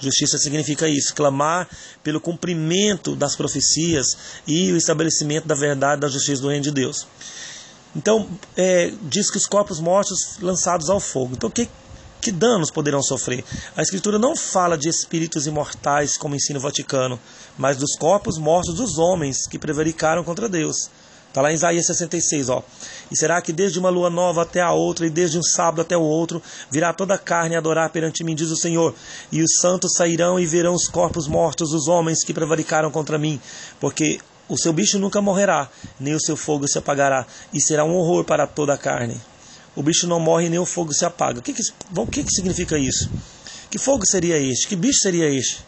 Justiça 0.00 0.38
significa 0.38 0.88
isso, 0.88 1.14
clamar 1.14 1.68
pelo 2.02 2.20
cumprimento 2.20 3.16
das 3.16 3.34
profecias 3.34 4.16
e 4.46 4.72
o 4.72 4.76
estabelecimento 4.76 5.46
da 5.46 5.54
verdade 5.54 6.00
da 6.00 6.08
justiça 6.08 6.42
do 6.42 6.48
reino 6.48 6.64
de 6.64 6.70
Deus. 6.70 7.06
Então, 7.94 8.28
é, 8.56 8.92
diz 9.02 9.30
que 9.30 9.38
os 9.38 9.46
corpos 9.46 9.80
mortos 9.80 10.38
lançados 10.40 10.90
ao 10.90 11.00
fogo. 11.00 11.32
Então, 11.34 11.48
que, 11.48 11.66
que 12.20 12.30
danos 12.30 12.70
poderão 12.70 13.02
sofrer? 13.02 13.42
A 13.74 13.80
Escritura 13.80 14.18
não 14.18 14.36
fala 14.36 14.76
de 14.76 14.88
espíritos 14.88 15.46
imortais, 15.46 16.18
como 16.18 16.34
ensina 16.34 16.58
o 16.58 16.62
Vaticano, 16.62 17.18
mas 17.56 17.78
dos 17.78 17.96
corpos 17.96 18.36
mortos 18.38 18.74
dos 18.74 18.98
homens 18.98 19.46
que 19.46 19.58
prevaricaram 19.58 20.22
contra 20.22 20.46
Deus. 20.46 20.90
Está 21.36 21.42
lá 21.42 21.52
em 21.52 21.54
Isaías 21.54 21.84
66, 21.84 22.48
ó. 22.48 22.62
E 23.12 23.18
será 23.18 23.42
que 23.42 23.52
desde 23.52 23.78
uma 23.78 23.90
lua 23.90 24.08
nova 24.08 24.40
até 24.40 24.62
a 24.62 24.72
outra, 24.72 25.06
e 25.06 25.10
desde 25.10 25.38
um 25.38 25.42
sábado 25.42 25.82
até 25.82 25.94
o 25.94 26.00
outro, 26.00 26.42
virá 26.70 26.94
toda 26.94 27.12
a 27.12 27.18
carne 27.18 27.54
adorar 27.54 27.90
perante 27.90 28.24
mim, 28.24 28.34
diz 28.34 28.48
o 28.48 28.56
Senhor. 28.56 28.94
E 29.30 29.42
os 29.42 29.56
santos 29.60 29.92
sairão 29.96 30.40
e 30.40 30.46
verão 30.46 30.72
os 30.72 30.88
corpos 30.88 31.28
mortos 31.28 31.72
dos 31.72 31.88
homens 31.88 32.24
que 32.24 32.32
prevaricaram 32.32 32.90
contra 32.90 33.18
mim. 33.18 33.38
Porque 33.78 34.18
o 34.48 34.56
seu 34.56 34.72
bicho 34.72 34.98
nunca 34.98 35.20
morrerá, 35.20 35.68
nem 36.00 36.14
o 36.14 36.20
seu 36.20 36.38
fogo 36.38 36.66
se 36.66 36.78
apagará, 36.78 37.26
e 37.52 37.60
será 37.60 37.84
um 37.84 37.94
horror 37.94 38.24
para 38.24 38.46
toda 38.46 38.72
a 38.72 38.78
carne. 38.78 39.20
O 39.74 39.82
bicho 39.82 40.06
não 40.06 40.18
morre, 40.18 40.48
nem 40.48 40.58
o 40.58 40.64
fogo 40.64 40.94
se 40.94 41.04
apaga. 41.04 41.40
O 41.40 41.42
que, 41.42 41.52
que, 41.52 41.62
o 41.94 42.06
que, 42.06 42.24
que 42.24 42.30
significa 42.30 42.78
isso? 42.78 43.10
Que 43.68 43.76
fogo 43.76 44.06
seria 44.06 44.38
este? 44.38 44.66
Que 44.66 44.74
bicho 44.74 45.00
seria 45.00 45.28
este? 45.28 45.65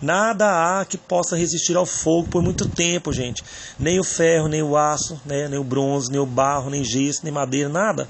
Nada 0.00 0.46
há 0.80 0.84
que 0.84 0.96
possa 0.96 1.36
resistir 1.36 1.76
ao 1.76 1.84
fogo 1.84 2.28
por 2.28 2.42
muito 2.42 2.64
tempo, 2.64 3.12
gente. 3.12 3.42
Nem 3.78 3.98
o 3.98 4.04
ferro, 4.04 4.46
nem 4.46 4.62
o 4.62 4.76
aço, 4.76 5.20
né? 5.26 5.48
nem 5.48 5.58
o 5.58 5.64
bronze, 5.64 6.10
nem 6.10 6.20
o 6.20 6.26
barro, 6.26 6.70
nem 6.70 6.84
gesso, 6.84 7.20
nem 7.24 7.32
madeira, 7.32 7.68
nada. 7.68 8.08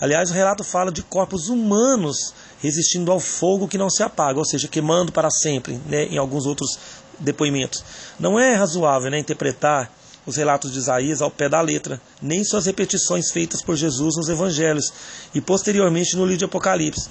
Aliás, 0.00 0.30
o 0.30 0.34
relato 0.34 0.64
fala 0.64 0.90
de 0.90 1.02
corpos 1.02 1.48
humanos 1.48 2.34
resistindo 2.60 3.12
ao 3.12 3.20
fogo 3.20 3.68
que 3.68 3.78
não 3.78 3.88
se 3.88 4.02
apaga, 4.02 4.38
ou 4.38 4.44
seja, 4.44 4.68
queimando 4.68 5.12
para 5.12 5.30
sempre, 5.30 5.80
né? 5.86 6.04
em 6.06 6.18
alguns 6.18 6.46
outros 6.46 6.78
depoimentos. 7.18 7.84
Não 8.18 8.38
é 8.38 8.54
razoável 8.54 9.10
né, 9.10 9.18
interpretar 9.18 9.90
os 10.26 10.36
relatos 10.36 10.72
de 10.72 10.78
Isaías 10.78 11.22
ao 11.22 11.30
pé 11.30 11.48
da 11.48 11.60
letra, 11.60 12.00
nem 12.20 12.44
suas 12.44 12.66
repetições 12.66 13.30
feitas 13.30 13.62
por 13.62 13.76
Jesus 13.76 14.16
nos 14.16 14.28
evangelhos 14.28 14.92
e 15.34 15.40
posteriormente 15.40 16.16
no 16.16 16.24
livro 16.24 16.38
de 16.38 16.44
Apocalipse. 16.44 17.08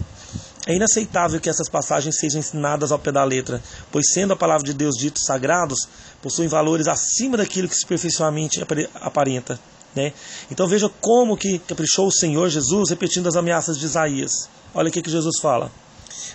É 0.69 0.75
inaceitável 0.75 1.41
que 1.41 1.49
essas 1.49 1.67
passagens 1.67 2.19
sejam 2.19 2.39
ensinadas 2.39 2.91
ao 2.91 2.99
pé 2.99 3.11
da 3.11 3.23
letra, 3.23 3.59
pois, 3.91 4.05
sendo 4.13 4.33
a 4.33 4.35
palavra 4.35 4.63
de 4.63 4.71
Deus 4.71 4.93
ditos 4.99 5.23
sagrados, 5.25 5.79
possuem 6.21 6.47
valores 6.47 6.87
acima 6.87 7.37
daquilo 7.37 7.67
que 7.67 7.73
superficialmente 7.73 8.63
aparenta. 9.01 9.59
Né? 9.95 10.13
Então 10.51 10.67
veja 10.67 10.87
como 11.01 11.35
que 11.35 11.57
caprichou 11.57 12.05
o 12.05 12.11
Senhor 12.11 12.47
Jesus 12.49 12.91
repetindo 12.91 13.25
as 13.25 13.35
ameaças 13.35 13.79
de 13.79 13.85
Isaías. 13.85 14.47
Olha 14.71 14.89
o 14.89 14.91
que, 14.91 15.01
Jesus 15.09 15.39
fala. 15.41 15.71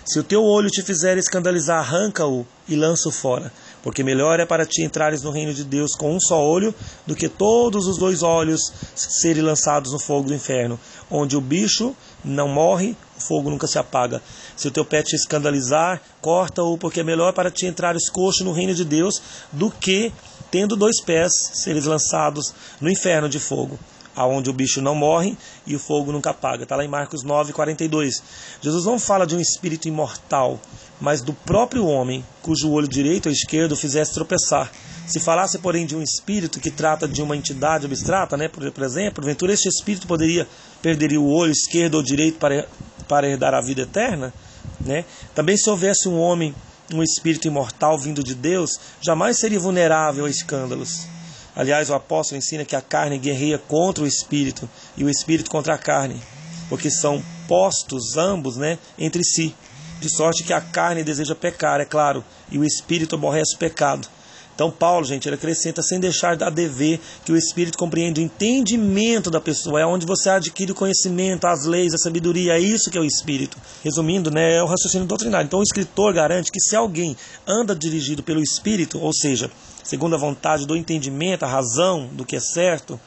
Se 0.03 0.19
o 0.19 0.23
teu 0.23 0.43
olho 0.43 0.69
te 0.69 0.81
fizer 0.81 1.17
escandalizar, 1.17 1.79
arranca-o 1.79 2.45
e 2.67 2.75
lança-o 2.75 3.13
fora. 3.13 3.53
Porque 3.81 4.03
melhor 4.03 4.41
é 4.41 4.45
para 4.45 4.65
ti 4.65 4.83
entrares 4.83 5.21
no 5.21 5.31
reino 5.31 5.53
de 5.53 5.63
Deus 5.63 5.95
com 5.95 6.13
um 6.13 6.19
só 6.19 6.43
olho, 6.43 6.75
do 7.07 7.15
que 7.15 7.29
todos 7.29 7.87
os 7.87 7.97
dois 7.97 8.21
olhos 8.21 8.59
serem 8.95 9.43
lançados 9.43 9.93
no 9.93 9.99
fogo 9.99 10.27
do 10.27 10.35
inferno, 10.35 10.77
onde 11.09 11.37
o 11.37 11.41
bicho 11.41 11.95
não 12.21 12.49
morre, 12.49 12.97
o 13.17 13.21
fogo 13.21 13.49
nunca 13.49 13.67
se 13.67 13.77
apaga. 13.77 14.21
Se 14.55 14.67
o 14.67 14.71
teu 14.71 14.85
pé 14.85 15.01
te 15.01 15.15
escandalizar, 15.15 16.01
corta-o, 16.21 16.77
porque 16.77 16.99
é 16.99 17.03
melhor 17.03 17.33
para 17.33 17.51
ti 17.51 17.65
entrares 17.65 18.09
coxo 18.09 18.43
no 18.43 18.51
reino 18.51 18.73
de 18.73 18.83
Deus, 18.83 19.21
do 19.51 19.71
que, 19.71 20.11
tendo 20.51 20.75
dois 20.75 21.01
pés, 21.01 21.31
seres 21.53 21.85
lançados 21.85 22.53
no 22.79 22.89
inferno 22.89 23.29
de 23.29 23.39
fogo 23.39 23.79
aonde 24.15 24.49
o 24.49 24.53
bicho 24.53 24.81
não 24.81 24.95
morre 24.95 25.37
e 25.67 25.75
o 25.75 25.79
fogo 25.79 26.11
nunca 26.11 26.29
apaga. 26.29 26.63
Está 26.63 26.75
lá 26.75 26.85
em 26.85 26.87
Marcos 26.87 27.23
9, 27.23 27.51
42. 27.51 28.23
Jesus 28.61 28.85
não 28.85 28.97
fala 28.97 29.27
de 29.27 29.35
um 29.35 29.39
espírito 29.39 29.87
imortal, 29.87 30.59
mas 31.01 31.21
do 31.21 31.33
próprio 31.33 31.85
homem, 31.85 32.25
cujo 32.41 32.71
olho 32.71 32.87
direito 32.87 33.27
ou 33.27 33.31
esquerdo 33.31 33.75
fizesse 33.75 34.13
tropeçar. 34.13 34.71
Se 35.05 35.19
falasse, 35.19 35.59
porém, 35.59 35.85
de 35.85 35.95
um 35.95 36.01
espírito 36.01 36.59
que 36.59 36.71
trata 36.71 37.07
de 37.07 37.21
uma 37.21 37.37
entidade 37.37 37.85
abstrata, 37.85 38.35
né, 38.35 38.47
por, 38.47 38.63
exemplo, 38.83 39.15
porventura 39.15 39.53
este 39.53 39.69
espírito 39.69 40.07
poderia 40.07 40.47
perder 40.81 41.15
o 41.17 41.27
olho 41.27 41.51
esquerdo 41.51 41.95
ou 41.95 42.03
direito 42.03 42.39
para, 42.39 42.67
para 43.07 43.27
herdar 43.27 43.53
a 43.53 43.61
vida 43.61 43.83
eterna? 43.83 44.33
Né? 44.79 45.05
Também, 45.33 45.57
se 45.57 45.69
houvesse 45.69 46.07
um 46.07 46.19
homem, 46.19 46.53
um 46.93 47.01
espírito 47.01 47.47
imortal 47.47 47.97
vindo 47.97 48.23
de 48.23 48.35
Deus, 48.35 48.71
jamais 49.01 49.37
seria 49.37 49.59
vulnerável 49.59 50.25
a 50.25 50.29
escândalos. 50.29 51.07
Aliás, 51.55 51.89
o 51.89 51.93
apóstolo 51.93 52.37
ensina 52.37 52.65
que 52.65 52.75
a 52.75 52.81
carne 52.81 53.17
guerreia 53.17 53.57
contra 53.57 54.03
o 54.03 54.07
espírito 54.07 54.69
e 54.97 55.03
o 55.03 55.09
espírito 55.09 55.49
contra 55.49 55.73
a 55.73 55.77
carne, 55.77 56.21
porque 56.67 56.91
são 56.91 57.23
postos 57.47 58.17
ambos 58.17 58.57
né, 58.57 58.77
entre 58.97 59.23
si 59.23 59.55
de 59.99 60.09
sorte 60.09 60.43
que 60.43 60.53
a 60.53 60.61
carne 60.61 61.03
deseja 61.03 61.33
pecar, 61.33 61.79
é 61.79 61.85
claro, 61.85 62.23
e 62.51 62.57
o 62.57 62.63
espírito 62.63 63.15
aborrece 63.15 63.55
o 63.55 63.59
pecado. 63.59 64.07
Então, 64.55 64.71
Paulo, 64.71 65.05
gente, 65.05 65.27
ele 65.27 65.35
acrescenta 65.35 65.81
sem 65.81 65.99
deixar 65.99 66.41
a 66.41 66.49
dever 66.49 66.99
que 67.25 67.31
o 67.31 67.37
Espírito 67.37 67.77
compreende 67.77 68.21
o 68.21 68.23
entendimento 68.23 69.29
da 69.29 69.41
pessoa, 69.41 69.81
é 69.81 69.85
onde 69.85 70.05
você 70.05 70.29
adquire 70.29 70.71
o 70.71 70.75
conhecimento, 70.75 71.45
as 71.45 71.65
leis, 71.65 71.93
a 71.93 71.97
sabedoria, 71.97 72.53
é 72.53 72.59
isso 72.59 72.89
que 72.89 72.97
é 72.97 73.01
o 73.01 73.05
Espírito. 73.05 73.57
Resumindo, 73.83 74.31
né, 74.31 74.55
é 74.55 74.63
o 74.63 74.65
raciocínio 74.65 75.05
doutrinário. 75.05 75.45
Então, 75.45 75.59
o 75.59 75.63
escritor 75.63 76.13
garante 76.13 76.51
que 76.51 76.61
se 76.61 76.73
alguém 76.73 77.17
anda 77.45 77.75
dirigido 77.75 78.23
pelo 78.23 78.41
Espírito, 78.41 78.97
ou 78.97 79.13
seja, 79.13 79.51
segundo 79.83 80.15
a 80.15 80.19
vontade 80.19 80.65
do 80.65 80.77
entendimento, 80.77 81.43
a 81.43 81.49
razão 81.49 82.07
do 82.13 82.23
que 82.23 82.37
é 82.37 82.39
certo, 82.39 82.97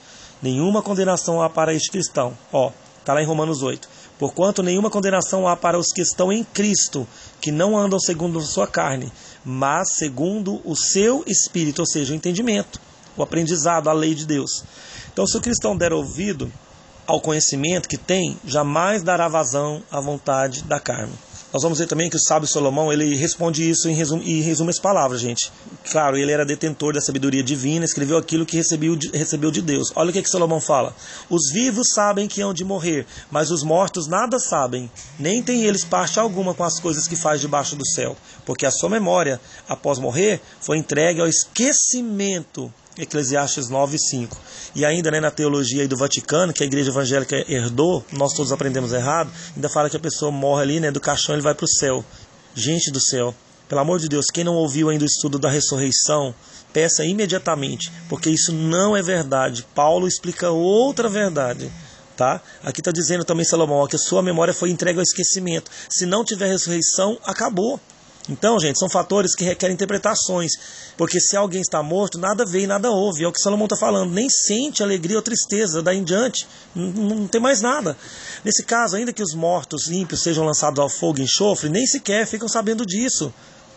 nenhuma 0.42 0.82
condenação 0.82 1.40
há 1.40 1.48
para 1.48 1.72
este 1.72 1.90
cristão. 1.90 2.36
Ó, 2.52 2.70
está 3.00 3.14
lá 3.14 3.22
em 3.22 3.26
Romanos 3.26 3.62
8. 3.62 3.88
Porquanto 4.18 4.62
nenhuma 4.62 4.90
condenação 4.90 5.46
há 5.46 5.56
para 5.56 5.78
os 5.78 5.92
que 5.92 6.02
estão 6.02 6.32
em 6.32 6.44
Cristo, 6.44 7.06
que 7.40 7.52
não 7.52 7.78
andam 7.78 7.98
segundo 7.98 8.38
a 8.38 8.42
sua 8.42 8.66
carne, 8.66 9.10
mas 9.44 9.96
segundo 9.96 10.60
o 10.64 10.76
seu 10.76 11.24
espírito, 11.26 11.80
ou 11.80 11.86
seja, 11.86 12.12
o 12.12 12.16
entendimento, 12.16 12.80
o 13.16 13.22
aprendizado, 13.22 13.88
a 13.88 13.92
lei 13.92 14.14
de 14.14 14.26
Deus. 14.26 14.64
Então, 15.12 15.26
se 15.26 15.36
o 15.36 15.40
cristão 15.40 15.76
der 15.76 15.92
ouvido 15.92 16.52
ao 17.06 17.20
conhecimento 17.20 17.88
que 17.88 17.96
tem, 17.96 18.36
jamais 18.44 19.02
dará 19.02 19.28
vazão 19.28 19.82
à 19.90 20.00
vontade 20.00 20.62
da 20.62 20.78
carne. 20.78 21.12
Nós 21.52 21.62
vamos 21.62 21.78
ver 21.78 21.86
também 21.86 22.10
que 22.10 22.16
o 22.16 22.20
sábio 22.20 22.46
Salomão 22.46 22.92
ele 22.92 23.16
responde 23.16 23.68
isso 23.68 23.88
em 23.88 23.94
resumo, 23.94 24.22
e 24.22 24.42
resume 24.42 24.68
as 24.68 24.78
palavras, 24.78 25.20
gente. 25.20 25.50
Claro, 25.90 26.18
ele 26.18 26.30
era 26.30 26.44
detentor 26.44 26.92
da 26.92 27.00
sabedoria 27.00 27.42
divina, 27.42 27.86
escreveu 27.86 28.18
aquilo 28.18 28.44
que 28.44 28.56
recebeu 28.56 28.94
de, 28.94 29.08
recebeu 29.16 29.50
de 29.50 29.62
Deus. 29.62 29.90
Olha 29.96 30.10
o 30.10 30.12
que, 30.12 30.22
que 30.22 30.28
Salomão 30.28 30.60
fala: 30.60 30.94
Os 31.30 31.50
vivos 31.50 31.88
sabem 31.94 32.28
que 32.28 32.42
hão 32.42 32.52
de 32.52 32.64
morrer, 32.64 33.06
mas 33.30 33.50
os 33.50 33.62
mortos 33.62 34.06
nada 34.06 34.38
sabem, 34.38 34.90
nem 35.18 35.42
têm 35.42 35.64
eles 35.64 35.84
parte 35.84 36.20
alguma 36.20 36.52
com 36.52 36.64
as 36.64 36.78
coisas 36.78 37.08
que 37.08 37.16
faz 37.16 37.40
debaixo 37.40 37.74
do 37.76 37.86
céu, 37.86 38.14
porque 38.44 38.66
a 38.66 38.70
sua 38.70 38.90
memória, 38.90 39.40
após 39.66 39.98
morrer, 39.98 40.42
foi 40.60 40.76
entregue 40.76 41.22
ao 41.22 41.28
esquecimento 41.28 42.70
Eclesiastes 42.98 43.68
9, 43.68 43.96
5. 43.98 44.36
E 44.74 44.84
ainda 44.84 45.10
né, 45.10 45.20
na 45.20 45.30
teologia 45.30 45.86
do 45.86 45.96
Vaticano, 45.96 46.52
que 46.52 46.62
a 46.62 46.66
igreja 46.66 46.90
evangélica 46.90 47.36
herdou, 47.48 48.04
nós 48.12 48.34
todos 48.34 48.52
aprendemos 48.52 48.92
errado, 48.92 49.30
ainda 49.54 49.68
fala 49.68 49.88
que 49.88 49.96
a 49.96 50.00
pessoa 50.00 50.30
morre 50.30 50.62
ali, 50.62 50.80
né, 50.80 50.90
do 50.90 51.00
caixão 51.00 51.34
ele 51.34 51.42
vai 51.42 51.54
para 51.54 51.64
o 51.64 51.68
céu. 51.68 52.04
Gente 52.54 52.90
do 52.90 53.00
céu, 53.00 53.34
pelo 53.68 53.82
amor 53.82 54.00
de 54.00 54.08
Deus, 54.08 54.26
quem 54.32 54.42
não 54.42 54.54
ouviu 54.54 54.88
ainda 54.88 55.04
o 55.04 55.06
estudo 55.06 55.38
da 55.38 55.50
ressurreição, 55.50 56.34
peça 56.72 57.04
imediatamente, 57.04 57.92
porque 58.08 58.30
isso 58.30 58.52
não 58.52 58.96
é 58.96 59.02
verdade. 59.02 59.64
Paulo 59.74 60.08
explica 60.08 60.50
outra 60.50 61.08
verdade. 61.08 61.70
Tá? 62.16 62.40
Aqui 62.64 62.80
está 62.80 62.90
dizendo 62.90 63.24
também 63.24 63.44
Salomão 63.44 63.76
ó, 63.76 63.86
que 63.86 63.94
a 63.94 63.98
sua 63.98 64.22
memória 64.22 64.52
foi 64.52 64.70
entregue 64.70 64.98
ao 64.98 65.04
esquecimento. 65.04 65.70
Se 65.88 66.04
não 66.04 66.24
tiver 66.24 66.48
ressurreição, 66.48 67.16
acabou. 67.24 67.78
Então, 68.28 68.60
gente, 68.60 68.78
são 68.78 68.90
fatores 68.90 69.34
que 69.34 69.44
requerem 69.44 69.74
interpretações. 69.74 70.52
Porque 70.96 71.18
se 71.20 71.36
alguém 71.36 71.60
está 71.60 71.82
morto, 71.82 72.18
nada 72.18 72.44
vê 72.44 72.60
e 72.60 72.66
nada 72.66 72.90
ouve. 72.90 73.24
É 73.24 73.28
o 73.28 73.32
que 73.32 73.40
Salomão 73.40 73.66
está 73.66 73.76
falando. 73.76 74.12
Nem 74.12 74.28
sente 74.28 74.82
alegria 74.82 75.16
ou 75.16 75.22
tristeza, 75.22 75.82
daí 75.82 75.98
em 75.98 76.04
diante. 76.04 76.46
Não, 76.74 77.16
não, 77.16 77.28
tem 77.28 77.40
mais 77.40 77.60
nada. 77.60 77.96
Nesse 78.44 78.62
caso, 78.62 78.96
ainda 78.96 79.12
que 79.12 79.22
os 79.22 79.34
mortos 79.34 79.88
ímpios 79.88 80.22
sejam 80.22 80.44
lançados 80.44 80.78
ao 80.78 80.88
fogo 80.88 81.20
e 81.20 81.22
enxofre, 81.22 81.70
nem 81.70 81.86
sequer 81.86 82.26
ficam 82.26 82.48
sabendo 82.48 82.84
disso. 82.84 83.32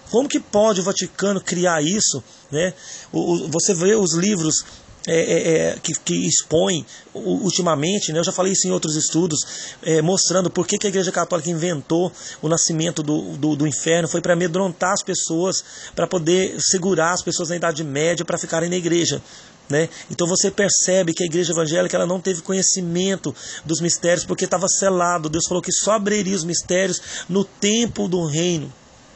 Como 0.09 0.27
que 0.27 0.41
pode 0.41 0.81
o 0.81 0.83
Vaticano 0.83 1.39
criar 1.39 1.81
isso? 1.81 2.21
Né? 2.51 2.73
O, 3.13 3.19
o, 3.19 3.47
você 3.47 3.73
vê 3.73 3.95
os 3.95 4.13
livros 4.13 4.65
é, 5.07 5.15
é, 5.15 5.57
é, 5.71 5.79
que, 5.81 5.93
que 5.93 6.27
expõe 6.27 6.85
ultimamente, 7.13 8.13
né, 8.13 8.19
eu 8.19 8.23
já 8.23 8.31
falei 8.31 8.53
isso 8.53 8.67
em 8.67 8.71
outros 8.71 8.95
estudos, 8.95 9.39
é, 9.81 10.01
mostrando 10.01 10.49
por 10.49 10.67
que, 10.67 10.77
que, 10.77 10.85
a 10.85 10.89
Igreja 10.89 11.11
Católica 11.11 11.49
inventou 11.49 12.11
o 12.41 12.47
nascimento 12.47 13.01
do, 13.01 13.35
do, 13.35 13.55
do 13.55 13.67
inferno, 13.67 14.07
foi 14.07 14.21
para 14.21 14.33
amedrontar 14.33 14.91
as 14.91 15.01
pessoas, 15.01 15.63
para 15.95 16.05
poder 16.05 16.55
segurar 16.59 17.13
as 17.13 17.23
pessoas 17.23 17.49
na 17.49 17.55
Idade 17.55 17.83
Média 17.83 18.23
para 18.23 18.37
ficarem 18.37 18.69
na 18.69 18.75
igreja. 18.75 19.21
Né? 19.67 19.89
Então 20.09 20.27
você 20.27 20.51
percebe 20.51 21.13
que 21.13 21.23
a 21.23 21.25
igreja 21.25 21.53
evangélica 21.53 21.95
ela 21.95 22.05
não 22.05 22.19
teve 22.19 22.41
conhecimento 22.41 23.33
dos 23.65 23.79
mistérios 23.79 24.25
porque 24.25 24.45
estava 24.45 24.67
selado. 24.67 25.29
Deus 25.29 25.45
falou 25.47 25.63
que 25.63 25.71
só 25.71 25.93
abriria 25.93 26.35
os 26.35 26.43
mistérios 26.43 27.01
no 27.27 27.43
tempo 27.43 28.07
do 28.07 28.25
reino, 28.25 28.71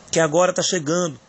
que 0.10 0.19
agora 0.19 0.52
está 0.52 0.63
chegando. 0.63 1.19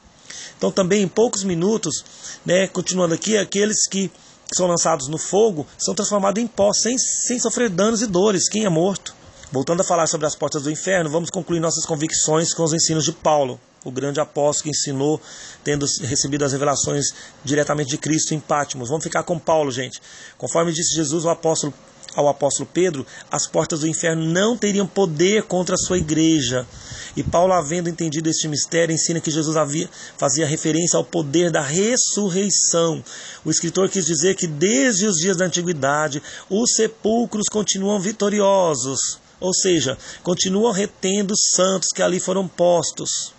Então 0.56 0.70
também 0.70 1.02
em 1.02 1.08
poucos 1.08 1.42
minutos, 1.42 2.04
né, 2.44 2.68
continuando 2.68 3.14
aqui, 3.14 3.36
aqueles 3.36 3.86
que 3.88 4.10
que 4.10 4.10
são 4.56 4.66
lançados 4.66 5.08
no 5.08 5.18
fogo 5.18 5.66
são 5.78 5.94
transformados 5.94 6.42
em 6.42 6.46
pó, 6.46 6.72
sem, 6.72 6.96
sem 6.98 7.38
sofrer 7.38 7.68
danos 7.68 8.02
e 8.02 8.06
dores. 8.06 8.48
Quem 8.48 8.64
é 8.64 8.68
morto? 8.68 9.14
Voltando 9.52 9.80
a 9.80 9.84
falar 9.84 10.06
sobre 10.06 10.26
as 10.26 10.34
portas 10.34 10.62
do 10.62 10.70
inferno, 10.70 11.08
vamos 11.08 11.30
concluir 11.30 11.60
nossas 11.60 11.86
convicções 11.86 12.52
com 12.52 12.64
os 12.64 12.72
ensinos 12.72 13.04
de 13.04 13.12
Paulo, 13.12 13.60
o 13.84 13.90
grande 13.92 14.18
apóstolo 14.18 14.64
que 14.64 14.70
ensinou, 14.70 15.20
tendo 15.62 15.86
recebido 16.02 16.44
as 16.44 16.52
revelações 16.52 17.06
diretamente 17.44 17.90
de 17.90 17.98
Cristo 17.98 18.34
em 18.34 18.40
Pátimos. 18.40 18.88
Vamos 18.88 19.04
ficar 19.04 19.22
com 19.22 19.38
Paulo, 19.38 19.70
gente. 19.70 20.02
Conforme 20.36 20.72
disse 20.72 20.94
Jesus 20.96 21.24
o 21.24 21.30
apóstolo, 21.30 21.72
ao 22.16 22.28
apóstolo 22.28 22.68
Pedro, 22.72 23.06
as 23.30 23.46
portas 23.46 23.80
do 23.80 23.86
inferno 23.86 24.24
não 24.24 24.56
teriam 24.56 24.86
poder 24.86 25.42
contra 25.42 25.74
a 25.74 25.78
sua 25.78 25.98
igreja. 25.98 26.66
E 27.14 27.22
Paulo, 27.22 27.52
havendo 27.52 27.88
entendido 27.88 28.28
este 28.28 28.48
mistério, 28.48 28.94
ensina 28.94 29.20
que 29.20 29.30
Jesus 29.30 29.56
havia, 29.56 29.88
fazia 30.16 30.46
referência 30.46 30.96
ao 30.96 31.04
poder 31.04 31.50
da 31.50 31.60
ressurreição. 31.60 33.04
O 33.44 33.50
escritor 33.50 33.88
quis 33.88 34.06
dizer 34.06 34.34
que 34.34 34.46
desde 34.46 35.06
os 35.06 35.16
dias 35.16 35.36
da 35.36 35.44
antiguidade 35.44 36.22
os 36.48 36.74
sepulcros 36.74 37.48
continuam 37.50 38.00
vitoriosos, 38.00 39.18
ou 39.38 39.54
seja, 39.54 39.96
continuam 40.22 40.72
retendo 40.72 41.32
os 41.32 41.50
santos 41.54 41.88
que 41.94 42.02
ali 42.02 42.18
foram 42.18 42.48
postos. 42.48 43.35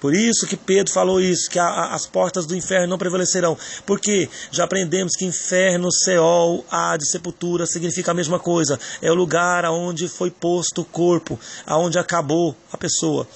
Por 0.00 0.14
isso 0.14 0.46
que 0.46 0.56
Pedro 0.56 0.92
falou 0.92 1.20
isso, 1.20 1.50
que 1.50 1.58
a, 1.58 1.66
a, 1.66 1.94
as 1.94 2.06
portas 2.06 2.46
do 2.46 2.56
inferno 2.56 2.86
não 2.86 2.98
prevalecerão. 2.98 3.56
Porque 3.84 4.28
já 4.50 4.64
aprendemos 4.64 5.14
que 5.14 5.24
inferno, 5.24 5.92
Seol, 5.92 6.64
de 6.98 7.08
sepultura 7.08 7.66
significa 7.66 8.10
a 8.10 8.14
mesma 8.14 8.38
coisa. 8.38 8.78
É 9.02 9.10
o 9.10 9.14
lugar 9.14 9.64
aonde 9.64 10.08
foi 10.08 10.30
posto 10.30 10.80
o 10.80 10.84
corpo, 10.84 11.38
aonde 11.66 11.98
acabou 11.98 12.56
a 12.72 12.78
pessoa. 12.78 13.28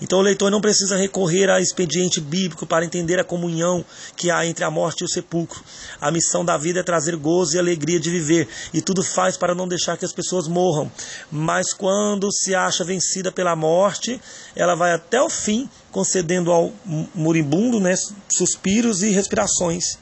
Então 0.00 0.20
o 0.20 0.22
leitor 0.22 0.50
não 0.50 0.60
precisa 0.60 0.96
recorrer 0.96 1.50
a 1.50 1.60
expediente 1.60 2.20
bíblico 2.20 2.66
para 2.66 2.84
entender 2.84 3.18
a 3.18 3.24
comunhão 3.24 3.84
que 4.16 4.30
há 4.30 4.46
entre 4.46 4.64
a 4.64 4.70
morte 4.70 5.00
e 5.00 5.04
o 5.04 5.08
sepulcro. 5.08 5.62
A 6.00 6.10
missão 6.10 6.44
da 6.44 6.56
vida 6.56 6.80
é 6.80 6.82
trazer 6.82 7.16
gozo 7.16 7.56
e 7.56 7.58
alegria 7.58 7.98
de 7.98 8.10
viver, 8.10 8.48
e 8.72 8.80
tudo 8.80 9.02
faz 9.02 9.36
para 9.36 9.54
não 9.54 9.66
deixar 9.66 9.96
que 9.96 10.04
as 10.04 10.12
pessoas 10.12 10.46
morram. 10.46 10.90
Mas 11.30 11.72
quando 11.72 12.32
se 12.32 12.54
acha 12.54 12.84
vencida 12.84 13.32
pela 13.32 13.56
morte, 13.56 14.20
ela 14.54 14.74
vai 14.74 14.92
até 14.92 15.20
o 15.20 15.28
fim 15.28 15.68
concedendo 15.92 16.50
ao 16.50 16.72
moribundo 17.14 17.78
né, 17.78 17.94
suspiros 18.28 19.02
e 19.02 19.10
respirações. 19.10 19.98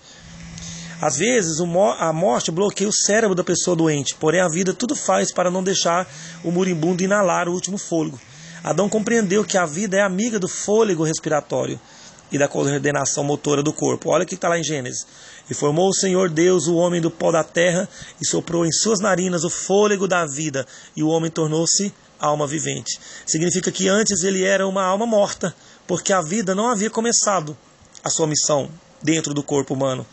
Às 1.03 1.17
vezes, 1.17 1.59
a 1.99 2.13
morte 2.13 2.51
bloqueia 2.51 2.89
o 2.89 2.93
cérebro 2.93 3.35
da 3.35 3.43
pessoa 3.43 3.75
doente, 3.75 4.15
porém 4.15 4.41
a 4.41 4.49
vida 4.49 4.73
tudo 4.73 4.95
faz 4.95 5.33
para 5.33 5.51
não 5.51 5.63
deixar 5.63 6.07
o 6.45 6.51
moribundo 6.51 7.03
inalar 7.03 7.49
o 7.49 7.53
último 7.53 7.77
fôlego. 7.77 8.21
Adão 8.63 8.89
compreendeu 8.89 9.43
que 9.43 9.57
a 9.57 9.65
vida 9.65 9.97
é 9.97 10.03
amiga 10.03 10.39
do 10.39 10.47
fôlego 10.47 11.03
respiratório 11.03 11.81
e 12.31 12.39
da 12.39 12.47
coordenação 12.47 13.25
motora 13.25 13.63
do 13.63 13.73
corpo. 13.73 14.11
Olha 14.11 14.25
o 14.25 14.27
que 14.27 14.35
está 14.35 14.49
lá 14.49 14.59
em 14.59 14.63
Gênesis. 14.63 15.07
E 15.49 15.55
formou 15.55 15.89
o 15.89 15.95
Senhor 15.95 16.29
Deus 16.29 16.67
o 16.67 16.77
homem 16.77 17.01
do 17.01 17.11
pó 17.11 17.33
da 17.33 17.43
terra 17.43 17.89
e 18.21 18.27
soprou 18.27 18.65
em 18.65 18.71
suas 18.71 19.01
narinas 19.01 19.43
o 19.43 19.51
fôlego 19.51 20.07
da 20.07 20.25
vida, 20.27 20.67
e 20.95 21.03
o 21.03 21.09
homem 21.09 21.31
tornou-se 21.31 21.93
alma 22.21 22.47
vivente. 22.47 23.01
Significa 23.27 23.73
que 23.73 23.89
antes 23.89 24.23
ele 24.23 24.45
era 24.45 24.69
uma 24.69 24.85
alma 24.85 25.07
morta, 25.07 25.55
porque 25.91 26.13
a 26.13 26.21
vida 26.21 26.55
não 26.55 26.69
havia 26.69 26.89
começado 26.89 27.59
a 28.05 28.09
sua 28.09 28.25
missão 28.25 28.71
dentro 29.03 29.35
do 29.35 29.43
corpo 29.43 29.75
humano. 29.75 30.07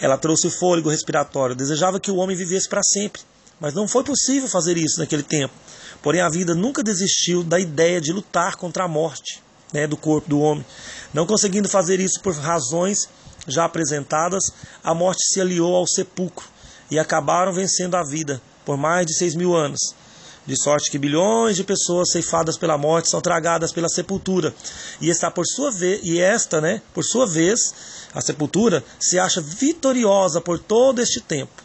Ela 0.00 0.16
trouxe 0.16 0.46
o 0.46 0.50
fôlego 0.50 0.88
respiratório, 0.88 1.56
desejava 1.56 1.98
que 1.98 2.08
o 2.08 2.18
homem 2.18 2.36
vivesse 2.36 2.68
para 2.68 2.84
sempre, 2.84 3.20
mas 3.58 3.74
não 3.74 3.88
foi 3.88 4.04
possível 4.04 4.48
fazer 4.48 4.76
isso 4.76 5.00
naquele 5.00 5.24
tempo. 5.24 5.52
Porém, 6.00 6.20
a 6.20 6.28
vida 6.28 6.54
nunca 6.54 6.84
desistiu 6.84 7.42
da 7.42 7.58
ideia 7.58 8.00
de 8.00 8.12
lutar 8.12 8.54
contra 8.54 8.84
a 8.84 8.88
morte 8.88 9.42
né, 9.72 9.88
do 9.88 9.96
corpo 9.96 10.28
do 10.28 10.38
homem. 10.38 10.64
Não 11.12 11.26
conseguindo 11.26 11.68
fazer 11.68 11.98
isso 11.98 12.20
por 12.20 12.32
razões 12.32 13.08
já 13.48 13.64
apresentadas, 13.64 14.44
a 14.84 14.94
morte 14.94 15.26
se 15.32 15.40
aliou 15.40 15.74
ao 15.74 15.88
sepulcro 15.88 16.46
e 16.88 16.96
acabaram 16.96 17.52
vencendo 17.52 17.96
a 17.96 18.04
vida 18.04 18.40
por 18.64 18.76
mais 18.76 19.04
de 19.04 19.18
seis 19.18 19.34
mil 19.34 19.52
anos 19.52 19.80
de 20.46 20.62
sorte 20.62 20.90
que 20.90 20.98
bilhões 20.98 21.56
de 21.56 21.64
pessoas 21.64 22.10
ceifadas 22.10 22.56
pela 22.56 22.76
morte 22.76 23.10
são 23.10 23.20
tragadas 23.20 23.72
pela 23.72 23.88
sepultura. 23.88 24.54
E 25.00 25.08
está 25.08 25.30
por 25.30 25.44
sua 25.46 25.70
vez, 25.70 26.00
e 26.02 26.20
esta, 26.20 26.60
né, 26.60 26.82
por 26.92 27.04
sua 27.04 27.26
vez, 27.26 27.58
a 28.14 28.20
sepultura 28.20 28.84
se 29.00 29.18
acha 29.18 29.40
vitoriosa 29.40 30.40
por 30.40 30.58
todo 30.58 31.00
este 31.00 31.20
tempo. 31.20 31.64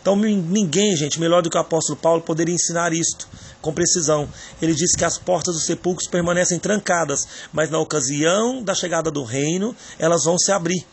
Então 0.00 0.16
ninguém, 0.16 0.96
gente, 0.96 1.20
melhor 1.20 1.42
do 1.42 1.50
que 1.50 1.58
o 1.58 1.60
apóstolo 1.60 1.98
Paulo 1.98 2.22
poderia 2.22 2.54
ensinar 2.54 2.92
isto 2.92 3.28
com 3.60 3.72
precisão. 3.72 4.28
Ele 4.60 4.74
diz 4.74 4.92
que 4.96 5.04
as 5.04 5.18
portas 5.18 5.54
dos 5.54 5.66
sepulcros 5.66 6.08
permanecem 6.08 6.58
trancadas, 6.58 7.26
mas 7.52 7.68
na 7.68 7.78
ocasião 7.78 8.62
da 8.62 8.74
chegada 8.74 9.10
do 9.10 9.22
reino, 9.22 9.76
elas 9.98 10.24
vão 10.24 10.38
se 10.38 10.50
abrir. 10.52 10.86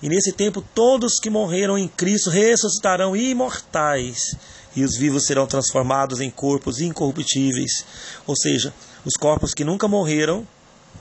E 0.00 0.08
nesse 0.08 0.32
tempo 0.32 0.64
todos 0.74 1.18
que 1.20 1.30
morreram 1.30 1.76
em 1.76 1.88
Cristo 1.88 2.30
ressuscitarão 2.30 3.16
imortais 3.16 4.36
e 4.74 4.84
os 4.84 4.96
vivos 4.96 5.26
serão 5.26 5.46
transformados 5.46 6.20
em 6.20 6.30
corpos 6.30 6.80
incorruptíveis, 6.80 7.84
ou 8.26 8.36
seja, 8.36 8.72
os 9.04 9.14
corpos 9.14 9.54
que 9.54 9.64
nunca 9.64 9.88
morreram, 9.88 10.46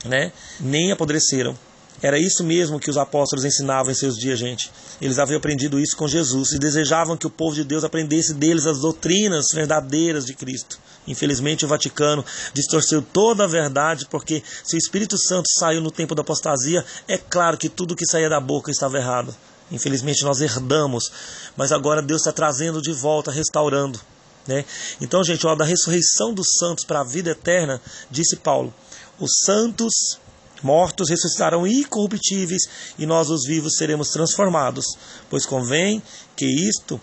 né, 0.06 0.32
nem 0.60 0.92
apodreceram. 0.92 1.56
Era 2.02 2.18
isso 2.18 2.44
mesmo 2.44 2.80
que 2.80 2.90
os 2.90 2.98
apóstolos 2.98 3.46
ensinavam 3.46 3.92
em 3.92 3.96
seus 3.96 4.16
dias, 4.16 4.40
gente. 4.40 4.72
Eles 5.00 5.20
haviam 5.20 5.38
aprendido 5.38 5.80
isso 5.80 5.96
com 5.96 6.08
Jesus 6.08 6.52
e 6.52 6.58
desejavam 6.58 7.16
que 7.16 7.28
o 7.28 7.30
povo 7.30 7.54
de 7.54 7.64
Deus 7.64 7.84
aprendesse 7.84 8.34
deles 8.34 8.66
as 8.66 8.80
doutrinas 8.80 9.52
verdadeiras 9.54 10.26
de 10.26 10.34
Cristo. 10.34 10.80
Infelizmente, 11.08 11.64
o 11.64 11.68
Vaticano 11.68 12.26
distorceu 12.54 13.04
toda 13.04 13.44
a 13.44 13.48
verdade, 13.48 14.08
porque 14.10 14.42
se 14.64 14.76
o 14.76 14.80
Espírito 14.80 15.16
Santo 15.16 15.46
saiu 15.60 15.80
no 15.80 15.92
tempo 15.92 16.16
da 16.16 16.22
apostasia, 16.22 16.84
é 17.08 17.20
claro 17.20 17.58
que 17.58 17.70
tudo 17.70 17.96
que 17.96 18.06
saía 18.06 18.30
da 18.30 18.40
boca 18.40 18.72
estava 18.72 18.98
errado. 18.98 19.36
Infelizmente 19.72 20.24
nós 20.24 20.42
herdamos, 20.42 21.12
mas 21.56 21.72
agora 21.72 22.02
Deus 22.02 22.22
está 22.22 22.32
trazendo 22.32 22.82
de 22.82 22.92
volta, 22.92 23.32
restaurando. 23.32 24.00
Né? 24.48 24.66
Então, 25.00 25.24
gente, 25.24 25.46
ó, 25.46 25.56
da 25.56 25.64
ressurreição 25.64 26.34
dos 26.34 26.48
santos 26.58 26.84
para 26.84 27.02
a 27.02 27.04
vida 27.04 27.32
eterna, 27.32 27.80
disse 28.10 28.36
Paulo: 28.36 28.74
os 29.20 29.32
santos 29.46 30.20
mortos 30.64 31.10
ressuscitarão 31.10 31.66
incorruptíveis 31.66 32.64
e 32.98 33.06
nós, 33.06 33.30
os 33.30 33.46
vivos, 33.46 33.76
seremos 33.78 34.10
transformados. 34.10 34.86
Pois 35.30 35.46
convém 35.46 36.02
que 36.36 36.46
isto, 36.46 37.00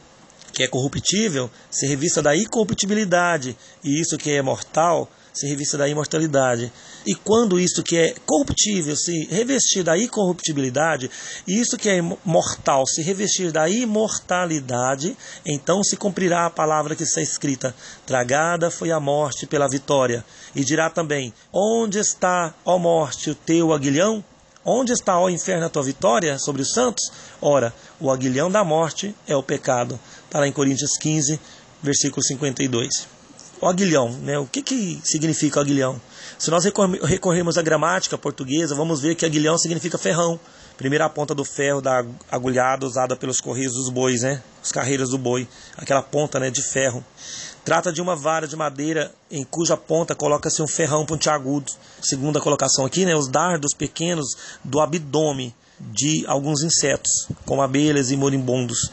que 0.53 0.63
é 0.63 0.69
corruptível, 0.69 1.51
se 1.71 1.87
revista 1.87 2.23
da 2.23 2.37
incorruptibilidade, 2.37 3.57
e 3.85 4.01
isso 4.01 4.17
que 4.17 4.31
é 4.31 4.43
mortal, 4.43 5.11
se 5.39 5.47
revista 5.47 5.79
da 5.79 5.89
imortalidade. 5.89 6.73
E 7.07 7.15
quando 7.15 7.61
isto 7.61 7.83
que 7.83 7.97
é 7.97 8.15
corruptível 8.27 8.97
se 8.97 9.27
revestir 9.31 9.83
da 9.83 9.97
incorruptibilidade, 9.97 11.11
e 11.47 11.61
isto 11.61 11.77
que 11.77 11.89
é 11.89 12.03
mortal 12.25 12.87
se 12.87 13.03
revestir 13.03 13.53
da 13.53 13.69
imortalidade, 13.69 15.17
então 15.47 15.83
se 15.85 15.97
cumprirá 15.97 16.47
a 16.47 16.51
palavra 16.51 16.97
que 16.97 17.05
está 17.05 17.23
escrita: 17.23 17.75
Tragada 18.05 18.71
foi 18.71 18.91
a 18.91 19.01
morte 19.01 19.47
pela 19.47 19.69
vitória. 19.69 20.25
E 20.55 20.65
dirá 20.65 20.91
também: 20.91 21.33
Onde 21.53 21.99
está, 21.99 22.55
ó 22.65 22.79
morte, 22.79 23.31
o 23.31 23.35
teu 23.35 23.73
aguilhão? 23.73 24.25
Onde 24.65 24.93
está, 24.93 25.19
ó 25.19 25.31
inferno, 25.31 25.65
a 25.65 25.71
tua 25.71 25.83
vitória 25.83 26.39
sobre 26.39 26.61
os 26.61 26.73
santos? 26.73 27.11
Ora, 27.41 27.73
o 27.99 28.11
aguilhão 28.11 28.51
da 28.51 28.65
morte 28.65 29.15
é 29.27 29.35
o 29.35 29.43
pecado. 29.43 29.99
Está 30.27 30.41
lá 30.41 30.49
em 30.49 30.53
Coríntios 30.53 30.99
15, 30.99 31.41
versículo 31.83 32.23
52 32.23 33.18
o 33.61 33.67
aguilhão, 33.67 34.11
né? 34.23 34.39
O 34.39 34.47
que, 34.47 34.63
que 34.63 35.01
significa 35.03 35.61
aguilhão? 35.61 36.01
Se 36.39 36.51
nós 36.51 36.65
recorrermos 36.65 37.59
à 37.59 37.63
gramática 37.63 38.17
portuguesa, 38.17 38.75
vamos 38.75 39.01
ver 39.01 39.15
que 39.15 39.27
aguilhão 39.27 39.59
significa 39.59 39.99
ferrão. 39.99 40.39
Primeira 40.77 41.09
ponta 41.09 41.35
do 41.35 41.45
ferro 41.45 41.81
da 41.81 42.05
agulhada 42.31 42.87
usada 42.87 43.17
pelos 43.17 43.41
correios 43.41 43.75
dos 43.75 43.89
bois, 43.89 44.23
né? 44.23 44.41
Os 44.63 44.71
carreiras 44.71 45.11
do 45.11 45.19
boi, 45.19 45.49
aquela 45.77 46.03
ponta, 46.03 46.39
né, 46.39 46.51
de 46.51 46.63
ferro. 46.63 47.05
Trata 47.65 47.93
de 47.93 48.01
uma 48.01 48.15
vara 48.15 48.47
de 48.47 48.55
madeira 48.55 49.13
em 49.31 49.45
cuja 49.45 49.77
ponta 49.77 50.15
coloca-se 50.15 50.63
um 50.63 50.69
ferrão 50.69 51.05
pontiagudo. 51.05 51.73
Segunda 52.01 52.41
colocação 52.41 52.87
aqui, 52.87 53.05
né, 53.05 53.17
os 53.17 53.29
dardos 53.29 53.75
pequenos 53.75 54.37
do 54.65 54.81
abdômen 54.81 55.53
de 55.81 56.25
alguns 56.27 56.63
insetos, 56.63 57.29
como 57.45 57.61
abelhas 57.61 58.11
e 58.11 58.17
moribundos 58.17 58.91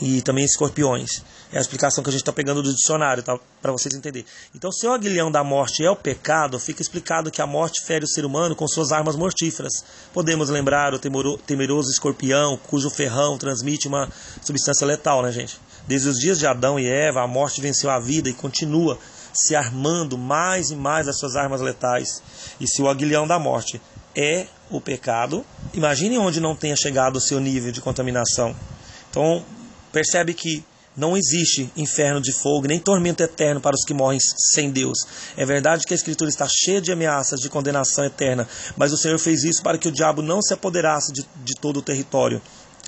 e 0.00 0.22
também 0.22 0.44
escorpiões. 0.44 1.22
É 1.52 1.58
a 1.58 1.60
explicação 1.60 2.02
que 2.02 2.10
a 2.10 2.12
gente 2.12 2.22
está 2.22 2.32
pegando 2.32 2.62
do 2.62 2.74
dicionário, 2.74 3.22
tá? 3.22 3.38
para 3.62 3.72
vocês 3.72 3.94
entenderem. 3.94 4.26
Então, 4.54 4.70
se 4.72 4.86
o 4.86 4.92
aguilhão 4.92 5.30
da 5.30 5.42
morte 5.44 5.84
é 5.84 5.90
o 5.90 5.96
pecado, 5.96 6.58
fica 6.58 6.82
explicado 6.82 7.30
que 7.30 7.42
a 7.42 7.46
morte 7.46 7.84
fere 7.84 8.04
o 8.04 8.08
ser 8.08 8.24
humano 8.24 8.54
com 8.54 8.66
suas 8.66 8.92
armas 8.92 9.16
mortíferas. 9.16 9.72
Podemos 10.12 10.48
lembrar 10.48 10.94
o 10.94 10.98
temeroso 10.98 11.90
escorpião, 11.90 12.56
cujo 12.56 12.90
ferrão 12.90 13.38
transmite 13.38 13.88
uma 13.88 14.08
substância 14.42 14.86
letal, 14.86 15.22
né, 15.22 15.32
gente? 15.32 15.58
Desde 15.86 16.08
os 16.08 16.18
dias 16.18 16.38
de 16.38 16.46
Adão 16.46 16.78
e 16.78 16.86
Eva, 16.86 17.22
a 17.22 17.26
morte 17.28 17.60
venceu 17.60 17.90
a 17.90 17.98
vida 17.98 18.28
e 18.28 18.32
continua 18.32 18.98
se 19.32 19.54
armando 19.54 20.16
mais 20.16 20.70
e 20.70 20.76
mais 20.76 21.06
as 21.06 21.18
suas 21.18 21.36
armas 21.36 21.60
letais. 21.60 22.22
E 22.60 22.66
se 22.66 22.82
o 22.82 22.88
aguilhão 22.88 23.26
da 23.26 23.38
morte 23.38 23.80
é 24.14 24.46
o 24.70 24.80
pecado, 24.80 25.44
imagine 25.74 26.18
onde 26.18 26.40
não 26.40 26.56
tenha 26.56 26.74
chegado 26.74 27.16
o 27.16 27.20
seu 27.20 27.38
nível 27.38 27.70
de 27.70 27.80
contaminação. 27.80 28.56
Então, 29.10 29.44
percebe 29.92 30.34
que 30.34 30.64
não 30.96 31.16
existe 31.16 31.70
inferno 31.76 32.20
de 32.20 32.32
fogo, 32.32 32.66
nem 32.66 32.80
tormento 32.80 33.22
eterno 33.22 33.60
para 33.60 33.76
os 33.76 33.84
que 33.84 33.92
morrem 33.92 34.18
sem 34.20 34.70
Deus. 34.70 34.98
É 35.36 35.44
verdade 35.44 35.86
que 35.86 35.92
a 35.92 35.96
Escritura 35.96 36.30
está 36.30 36.46
cheia 36.48 36.80
de 36.80 36.90
ameaças 36.90 37.40
de 37.40 37.48
condenação 37.48 38.04
eterna, 38.04 38.48
mas 38.76 38.92
o 38.92 38.96
Senhor 38.96 39.18
fez 39.18 39.44
isso 39.44 39.62
para 39.62 39.76
que 39.76 39.88
o 39.88 39.92
diabo 39.92 40.22
não 40.22 40.40
se 40.40 40.54
apoderasse 40.54 41.12
de, 41.12 41.26
de 41.44 41.54
todo 41.54 41.78
o 41.78 41.82
território. 41.82 42.40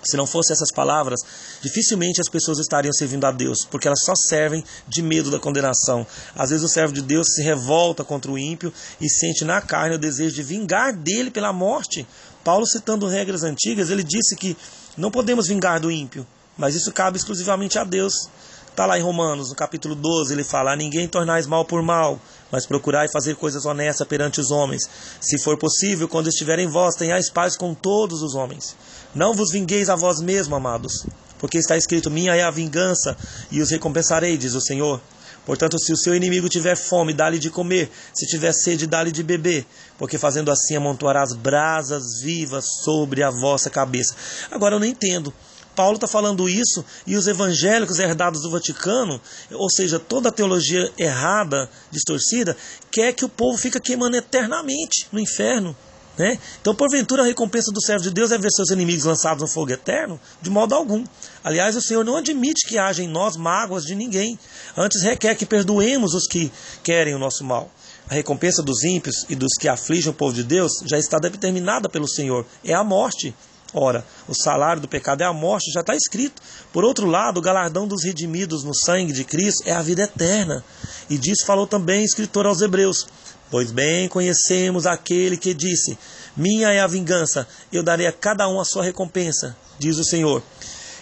Se 0.02 0.16
não 0.16 0.26
fossem 0.26 0.54
essas 0.54 0.70
palavras, 0.70 1.20
dificilmente 1.60 2.20
as 2.20 2.28
pessoas 2.28 2.58
estariam 2.58 2.92
servindo 2.92 3.24
a 3.24 3.32
Deus, 3.32 3.66
porque 3.68 3.88
elas 3.88 4.02
só 4.04 4.12
servem 4.14 4.64
de 4.86 5.02
medo 5.02 5.30
da 5.30 5.40
condenação. 5.40 6.06
Às 6.36 6.50
vezes 6.50 6.64
o 6.64 6.68
servo 6.68 6.94
de 6.94 7.02
Deus 7.02 7.34
se 7.34 7.42
revolta 7.42 8.04
contra 8.04 8.30
o 8.30 8.38
ímpio 8.38 8.72
e 9.00 9.08
sente 9.08 9.44
na 9.44 9.60
carne 9.60 9.96
o 9.96 9.98
desejo 9.98 10.36
de 10.36 10.42
vingar 10.42 10.96
dele 10.96 11.30
pela 11.30 11.52
morte. 11.52 12.06
Paulo, 12.44 12.66
citando 12.66 13.08
regras 13.08 13.42
antigas, 13.42 13.90
ele 13.90 14.04
disse 14.04 14.36
que 14.36 14.56
não 14.96 15.10
podemos 15.10 15.48
vingar 15.48 15.80
do 15.80 15.90
ímpio, 15.90 16.26
mas 16.58 16.74
isso 16.74 16.92
cabe 16.92 17.16
exclusivamente 17.16 17.78
a 17.78 17.84
Deus. 17.84 18.28
Está 18.68 18.86
lá 18.86 18.98
em 18.98 19.02
Romanos, 19.02 19.48
no 19.48 19.56
capítulo 19.56 19.94
12, 19.94 20.32
ele 20.32 20.44
fala: 20.44 20.76
Ninguém 20.76 21.08
tornais 21.08 21.46
mal 21.46 21.64
por 21.64 21.82
mal, 21.82 22.20
mas 22.50 22.66
procurai 22.66 23.08
fazer 23.08 23.34
coisas 23.36 23.64
honestas 23.64 24.06
perante 24.06 24.40
os 24.40 24.50
homens. 24.50 24.82
Se 25.20 25.36
for 25.42 25.58
possível, 25.58 26.06
quando 26.06 26.28
estiver 26.28 26.58
em 26.58 26.68
vós, 26.68 26.94
tenhais 26.94 27.30
paz 27.30 27.56
com 27.56 27.74
todos 27.74 28.22
os 28.22 28.34
homens. 28.34 28.76
Não 29.14 29.34
vos 29.34 29.50
vingueis 29.50 29.88
a 29.88 29.96
vós 29.96 30.20
mesmos, 30.20 30.56
amados, 30.56 31.06
porque 31.38 31.58
está 31.58 31.76
escrito: 31.76 32.10
Minha 32.10 32.36
é 32.36 32.42
a 32.42 32.50
vingança, 32.50 33.16
e 33.50 33.60
os 33.60 33.70
recompensarei, 33.70 34.36
diz 34.36 34.54
o 34.54 34.60
Senhor. 34.60 35.00
Portanto, 35.48 35.78
se 35.78 35.92
o 35.92 35.96
seu 35.96 36.14
inimigo 36.14 36.46
tiver 36.46 36.76
fome, 36.76 37.14
dá-lhe 37.14 37.38
de 37.38 37.48
comer, 37.48 37.90
se 38.12 38.26
tiver 38.26 38.52
sede, 38.52 38.86
dá-lhe 38.86 39.10
de 39.10 39.22
beber, 39.22 39.66
porque 39.96 40.18
fazendo 40.18 40.50
assim 40.50 40.76
amontoarás 40.76 41.32
brasas 41.32 42.20
vivas 42.20 42.66
sobre 42.84 43.22
a 43.22 43.30
vossa 43.30 43.70
cabeça. 43.70 44.14
Agora 44.50 44.74
eu 44.74 44.78
não 44.78 44.86
entendo. 44.86 45.32
Paulo 45.78 45.94
está 45.94 46.08
falando 46.08 46.48
isso 46.48 46.84
e 47.06 47.14
os 47.14 47.28
evangélicos 47.28 48.00
herdados 48.00 48.42
do 48.42 48.50
Vaticano, 48.50 49.20
ou 49.52 49.70
seja, 49.70 49.96
toda 49.96 50.28
a 50.28 50.32
teologia 50.32 50.92
errada, 50.98 51.70
distorcida, 51.88 52.56
quer 52.90 53.12
que 53.12 53.24
o 53.24 53.28
povo 53.28 53.56
fique 53.56 53.78
queimando 53.78 54.16
eternamente 54.16 55.06
no 55.12 55.20
inferno. 55.20 55.76
Né? 56.18 56.36
Então, 56.60 56.74
porventura, 56.74 57.22
a 57.22 57.24
recompensa 57.24 57.70
do 57.70 57.80
servo 57.80 58.02
de 58.02 58.10
Deus 58.10 58.32
é 58.32 58.38
ver 58.38 58.50
seus 58.50 58.70
inimigos 58.70 59.04
lançados 59.04 59.40
no 59.40 59.46
fogo 59.48 59.70
eterno? 59.70 60.20
De 60.42 60.50
modo 60.50 60.74
algum. 60.74 61.04
Aliás, 61.44 61.76
o 61.76 61.80
Senhor 61.80 62.04
não 62.04 62.16
admite 62.16 62.66
que 62.66 62.76
haja 62.76 63.00
em 63.00 63.08
nós 63.08 63.36
mágoas 63.36 63.84
de 63.84 63.94
ninguém. 63.94 64.36
Antes 64.76 65.04
requer 65.04 65.36
que 65.36 65.46
perdoemos 65.46 66.12
os 66.12 66.26
que 66.26 66.50
querem 66.82 67.14
o 67.14 67.20
nosso 67.20 67.44
mal. 67.44 67.70
A 68.10 68.14
recompensa 68.14 68.64
dos 68.64 68.82
ímpios 68.82 69.24
e 69.28 69.36
dos 69.36 69.52
que 69.60 69.68
afligem 69.68 70.10
o 70.10 70.14
povo 70.14 70.34
de 70.34 70.42
Deus 70.42 70.72
já 70.84 70.98
está 70.98 71.18
determinada 71.18 71.88
pelo 71.88 72.08
Senhor. 72.08 72.44
É 72.64 72.74
a 72.74 72.82
morte. 72.82 73.32
Ora, 73.74 74.04
o 74.26 74.34
salário 74.34 74.80
do 74.80 74.88
pecado 74.88 75.22
é 75.22 75.26
a 75.26 75.32
morte, 75.32 75.70
já 75.70 75.80
está 75.80 75.94
escrito. 75.94 76.40
Por 76.72 76.84
outro 76.84 77.06
lado, 77.06 77.38
o 77.38 77.42
galardão 77.42 77.86
dos 77.86 78.02
redimidos 78.02 78.64
no 78.64 78.74
sangue 78.74 79.12
de 79.12 79.24
Cristo 79.24 79.62
é 79.66 79.72
a 79.72 79.82
vida 79.82 80.02
eterna. 80.02 80.64
E 81.10 81.18
disso 81.18 81.44
falou 81.46 81.66
também 81.66 82.00
o 82.00 82.04
escritor 82.04 82.46
aos 82.46 82.62
Hebreus. 82.62 83.06
Pois 83.50 83.70
bem 83.70 84.08
conhecemos 84.08 84.86
aquele 84.86 85.36
que 85.36 85.52
disse: 85.52 85.98
Minha 86.36 86.70
é 86.70 86.80
a 86.80 86.86
vingança, 86.86 87.46
eu 87.72 87.82
darei 87.82 88.06
a 88.06 88.12
cada 88.12 88.48
um 88.48 88.60
a 88.60 88.64
sua 88.64 88.82
recompensa, 88.82 89.56
diz 89.78 89.98
o 89.98 90.04
Senhor. 90.04 90.42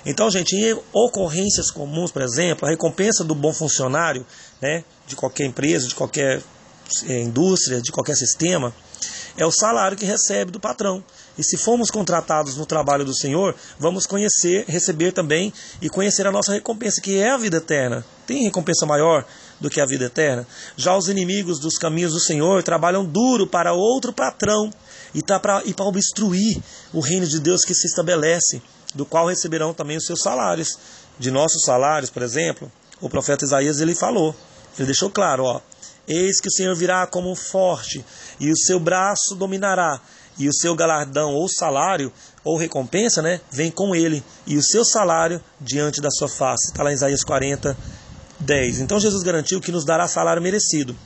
Então, 0.04 0.30
gente, 0.30 0.54
em 0.54 0.80
ocorrências 0.92 1.70
comuns, 1.70 2.12
por 2.12 2.22
exemplo, 2.22 2.66
a 2.66 2.70
recompensa 2.70 3.24
do 3.24 3.34
bom 3.34 3.52
funcionário, 3.52 4.24
né, 4.62 4.84
de 5.04 5.16
qualquer 5.16 5.46
empresa, 5.46 5.88
de 5.88 5.96
qualquer 5.96 6.40
eh, 7.08 7.22
indústria, 7.22 7.82
de 7.82 7.90
qualquer 7.90 8.14
sistema, 8.14 8.72
é 9.36 9.44
o 9.44 9.50
salário 9.50 9.96
que 9.96 10.04
recebe 10.04 10.52
do 10.52 10.60
patrão. 10.60 11.02
E 11.38 11.44
se 11.44 11.56
formos 11.56 11.90
contratados 11.90 12.56
no 12.56 12.64
trabalho 12.64 13.04
do 13.04 13.14
Senhor, 13.14 13.54
vamos 13.78 14.06
conhecer, 14.06 14.64
receber 14.66 15.12
também 15.12 15.52
e 15.82 15.88
conhecer 15.90 16.26
a 16.26 16.32
nossa 16.32 16.52
recompensa, 16.52 17.00
que 17.00 17.18
é 17.18 17.30
a 17.30 17.36
vida 17.36 17.58
eterna. 17.58 18.04
Tem 18.26 18.44
recompensa 18.44 18.86
maior 18.86 19.24
do 19.60 19.68
que 19.68 19.80
a 19.80 19.86
vida 19.86 20.06
eterna? 20.06 20.46
Já 20.76 20.96
os 20.96 21.08
inimigos 21.08 21.60
dos 21.60 21.76
caminhos 21.76 22.12
do 22.12 22.20
Senhor 22.20 22.62
trabalham 22.62 23.04
duro 23.04 23.46
para 23.46 23.72
outro 23.72 24.12
patrão 24.12 24.70
e 25.14 25.22
tá 25.22 25.38
para 25.38 25.62
obstruir 25.80 26.60
o 26.92 27.00
reino 27.00 27.26
de 27.26 27.38
Deus 27.38 27.64
que 27.64 27.74
se 27.74 27.86
estabelece, 27.86 28.62
do 28.94 29.04
qual 29.04 29.26
receberão 29.26 29.74
também 29.74 29.96
os 29.96 30.06
seus 30.06 30.20
salários. 30.22 30.78
De 31.18 31.30
nossos 31.30 31.64
salários, 31.64 32.10
por 32.10 32.22
exemplo, 32.22 32.70
o 33.00 33.08
profeta 33.08 33.44
Isaías 33.44 33.80
ele 33.80 33.94
falou, 33.94 34.34
ele 34.76 34.86
deixou 34.86 35.10
claro, 35.10 35.44
ó, 35.44 35.60
Eis 36.08 36.40
que 36.40 36.48
o 36.48 36.52
Senhor 36.52 36.74
virá 36.76 37.04
como 37.06 37.30
um 37.30 37.34
forte, 37.34 38.04
e 38.38 38.50
o 38.50 38.56
seu 38.56 38.78
braço 38.78 39.34
dominará, 39.34 40.00
e 40.38 40.48
o 40.48 40.52
seu 40.52 40.74
galardão 40.74 41.34
ou 41.34 41.48
salário 41.48 42.12
ou 42.44 42.56
recompensa, 42.56 43.20
né, 43.22 43.40
vem 43.50 43.70
com 43.70 43.94
ele, 43.94 44.22
e 44.46 44.56
o 44.56 44.62
seu 44.62 44.84
salário 44.84 45.40
diante 45.60 46.00
da 46.00 46.10
sua 46.10 46.28
face. 46.28 46.70
Está 46.70 46.82
lá 46.82 46.90
em 46.90 46.94
Isaías 46.94 47.24
40, 47.24 47.76
10. 48.40 48.80
Então 48.80 49.00
Jesus 49.00 49.22
garantiu 49.22 49.60
que 49.60 49.72
nos 49.72 49.84
dará 49.84 50.06
salário 50.06 50.42
merecido. 50.42 50.96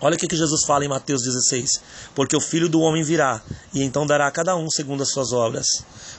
Olha 0.00 0.16
o 0.16 0.18
que, 0.18 0.36
Jesus 0.36 0.64
fala 0.66 0.84
em 0.84 0.88
Mateus 0.88 1.22
16: 1.22 1.80
Porque 2.14 2.36
o 2.36 2.40
filho 2.40 2.68
do 2.68 2.80
homem 2.80 3.02
virá, 3.02 3.40
e 3.72 3.82
então 3.82 4.06
dará 4.06 4.26
a 4.26 4.30
cada 4.30 4.54
um 4.54 4.68
segundo 4.70 5.02
as 5.02 5.10
suas 5.10 5.32
obras. 5.32 5.66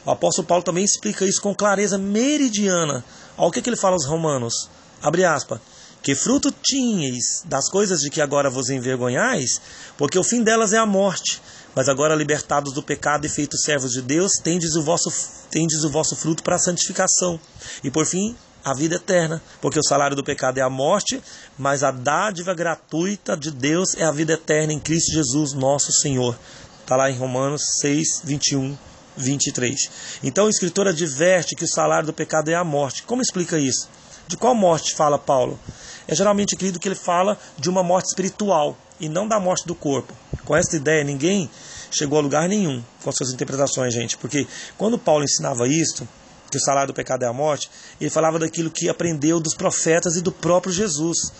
O 0.06 0.12
apóstolo 0.12 0.48
Paulo 0.48 0.64
também 0.64 0.84
explica 0.84 1.26
isso 1.26 1.42
com 1.42 1.54
clareza 1.54 1.98
meridiana. 1.98 3.04
Olha 3.38 3.50
o 3.50 3.52
que 3.52 3.70
ele 3.70 3.76
fala 3.76 3.96
aos 3.96 4.06
Romanos. 4.06 4.70
Abre 5.04 5.24
aspas. 5.24 5.60
Que 6.06 6.14
fruto 6.14 6.54
tinhais 6.62 7.42
das 7.46 7.68
coisas 7.68 8.00
de 8.00 8.12
que 8.12 8.22
agora 8.22 8.48
vos 8.48 8.70
envergonhais? 8.70 9.60
Porque 9.98 10.20
o 10.20 10.24
fim 10.24 10.44
delas 10.44 10.72
é 10.72 10.78
a 10.78 10.86
morte. 10.86 11.42
Mas 11.74 11.90
agora, 11.90 12.14
libertados 12.14 12.74
do 12.74 12.84
pecado 12.84 13.26
e 13.26 13.30
feitos 13.30 13.64
servos 13.64 13.92
de 13.92 14.04
Deus, 14.04 14.34
tendes 14.34 14.76
o 14.76 14.84
vosso, 14.84 15.12
tendes 15.50 15.84
o 15.84 15.90
vosso 15.90 16.16
fruto 16.16 16.44
para 16.44 16.58
a 16.58 16.60
santificação. 16.60 17.40
E 17.84 17.90
por 17.90 18.06
fim, 18.06 18.36
a 18.64 18.72
vida 18.72 18.98
eterna. 18.98 19.42
Porque 19.60 19.80
o 19.80 19.84
salário 19.84 20.16
do 20.16 20.24
pecado 20.24 20.60
é 20.60 20.62
a 20.62 20.70
morte, 20.70 21.20
mas 21.58 21.82
a 21.82 21.90
dádiva 21.90 22.54
gratuita 22.54 23.36
de 23.36 23.50
Deus 23.50 23.96
é 23.98 24.04
a 24.04 24.12
vida 24.12 24.34
eterna 24.34 24.74
em 24.74 24.80
Cristo 24.80 25.12
Jesus, 25.12 25.54
nosso 25.54 25.92
Senhor. 25.92 26.38
Está 26.82 26.96
lá 26.96 27.10
em 27.10 27.18
Romanos 27.18 27.64
6, 27.82 28.22
21, 28.24 28.78
23. 29.18 29.90
Então 30.24 30.46
o 30.46 30.50
escritor 30.52 30.88
adverte 30.88 31.56
que 31.56 31.64
o 31.64 31.68
salário 31.68 32.06
do 32.06 32.14
pecado 32.14 32.52
é 32.52 32.54
a 32.54 32.64
morte. 32.64 33.02
Como 33.02 33.24
explica 33.24 33.58
isso? 33.58 33.90
De 34.28 34.38
qual 34.38 34.54
morte 34.54 34.96
fala 34.96 35.20
Paulo? 35.20 35.60
É 36.08 36.16
geralmente 36.16 36.56
querido 36.56 36.80
que 36.80 36.88
ele 36.88 36.96
fala 36.96 37.38
de 37.58 37.70
uma 37.70 37.84
morte 37.84 38.08
espiritual 38.08 38.78
e 39.00 39.10
não 39.10 39.28
da 39.28 39.40
morte 39.40 39.66
do 39.66 39.76
corpo. 39.76 40.14
Com 40.44 40.56
essa 40.56 40.76
ideia, 40.76 41.04
ninguém 41.04 41.50
chegou 41.92 42.20
a 42.20 42.22
lugar 42.22 42.48
nenhum 42.48 42.84
com 43.04 43.12
suas 43.12 43.32
interpretações, 43.32 43.94
gente, 43.94 44.18
porque 44.18 44.48
quando 44.78 44.98
Paulo 44.98 45.24
ensinava 45.24 45.68
isto, 45.68 46.08
que 46.52 46.58
o 46.58 46.62
salário 46.62 46.88
do 46.88 46.94
pecado 46.94 47.24
é 47.24 47.28
a 47.28 47.34
morte, 47.34 47.70
ele 48.00 48.10
falava 48.10 48.40
daquilo 48.40 48.70
que 48.70 48.88
aprendeu 48.88 49.40
dos 49.40 49.54
profetas 49.54 50.16
e 50.16 50.22
do 50.22 50.32
próprio 50.32 50.72
Jesus, 50.72 51.32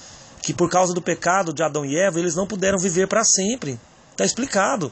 que 0.42 0.54
por 0.54 0.70
causa 0.70 0.94
do 0.94 1.02
pecado 1.02 1.54
de 1.54 1.64
Adão 1.64 1.86
e 1.86 1.98
Eva, 1.98 2.20
eles 2.20 2.36
não 2.36 2.48
puderam 2.48 2.78
viver 2.78 3.08
para 3.08 3.24
sempre. 3.24 3.80
Está 4.12 4.26
explicado. 4.26 4.92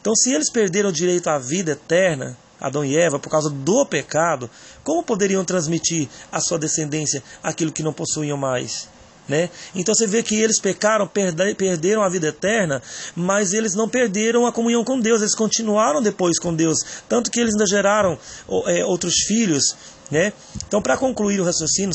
Então, 0.00 0.14
se 0.14 0.32
eles 0.32 0.50
perderam 0.50 0.90
o 0.90 0.92
direito 0.92 1.28
à 1.28 1.38
vida 1.38 1.72
eterna, 1.72 2.36
Adão 2.60 2.84
e 2.84 2.96
Eva, 2.96 3.18
por 3.18 3.30
causa 3.30 3.48
do 3.48 3.86
pecado, 3.86 4.50
como 4.84 5.02
poderiam 5.02 5.44
transmitir 5.44 6.08
à 6.30 6.40
sua 6.40 6.58
descendência 6.58 7.22
aquilo 7.42 7.72
que 7.72 7.82
não 7.82 7.92
possuíam 7.92 8.36
mais? 8.36 8.88
Né? 9.30 9.48
Então 9.76 9.94
você 9.94 10.08
vê 10.08 10.24
que 10.24 10.34
eles 10.34 10.60
pecaram, 10.60 11.06
perderam 11.06 12.02
a 12.02 12.08
vida 12.08 12.26
eterna, 12.26 12.82
mas 13.14 13.52
eles 13.52 13.76
não 13.76 13.88
perderam 13.88 14.44
a 14.44 14.50
comunhão 14.50 14.82
com 14.82 14.98
Deus, 14.98 15.20
eles 15.20 15.36
continuaram 15.36 16.02
depois 16.02 16.36
com 16.36 16.52
Deus, 16.52 16.78
tanto 17.08 17.30
que 17.30 17.38
eles 17.38 17.54
ainda 17.54 17.64
geraram 17.64 18.18
é, 18.66 18.84
outros 18.84 19.14
filhos. 19.28 19.76
Né? 20.10 20.32
Então, 20.66 20.82
para 20.82 20.96
concluir 20.96 21.40
o 21.40 21.44
raciocínio 21.44 21.92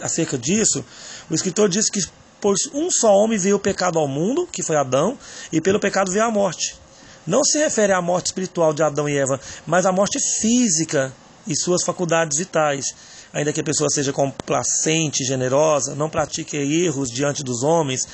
acerca 0.00 0.38
disso, 0.38 0.84
o 1.28 1.34
escritor 1.34 1.68
diz 1.68 1.90
que 1.90 1.98
por 2.40 2.54
um 2.72 2.88
só 2.88 3.16
homem 3.16 3.36
veio 3.36 3.56
o 3.56 3.60
pecado 3.60 3.98
ao 3.98 4.06
mundo, 4.06 4.46
que 4.46 4.62
foi 4.62 4.76
Adão, 4.76 5.18
e 5.52 5.60
pelo 5.60 5.80
pecado 5.80 6.12
veio 6.12 6.24
a 6.24 6.30
morte 6.30 6.78
não 7.26 7.44
se 7.44 7.58
refere 7.58 7.92
à 7.92 8.00
morte 8.00 8.26
espiritual 8.26 8.72
de 8.72 8.82
Adão 8.82 9.08
e 9.08 9.16
Eva, 9.16 9.38
mas 9.66 9.84
à 9.84 9.92
morte 9.92 10.18
física 10.40 11.12
e 11.46 11.54
suas 11.54 11.84
faculdades 11.84 12.38
vitais. 12.38 12.86
Ainda 13.32 13.52
que 13.52 13.60
a 13.60 13.64
pessoa 13.64 13.88
seja 13.90 14.12
complacente, 14.12 15.24
generosa, 15.24 15.94
não 15.94 16.10
pratique 16.10 16.56
erros 16.56 17.10
diante 17.10 17.44
dos 17.44 17.62
homens, 17.62 18.06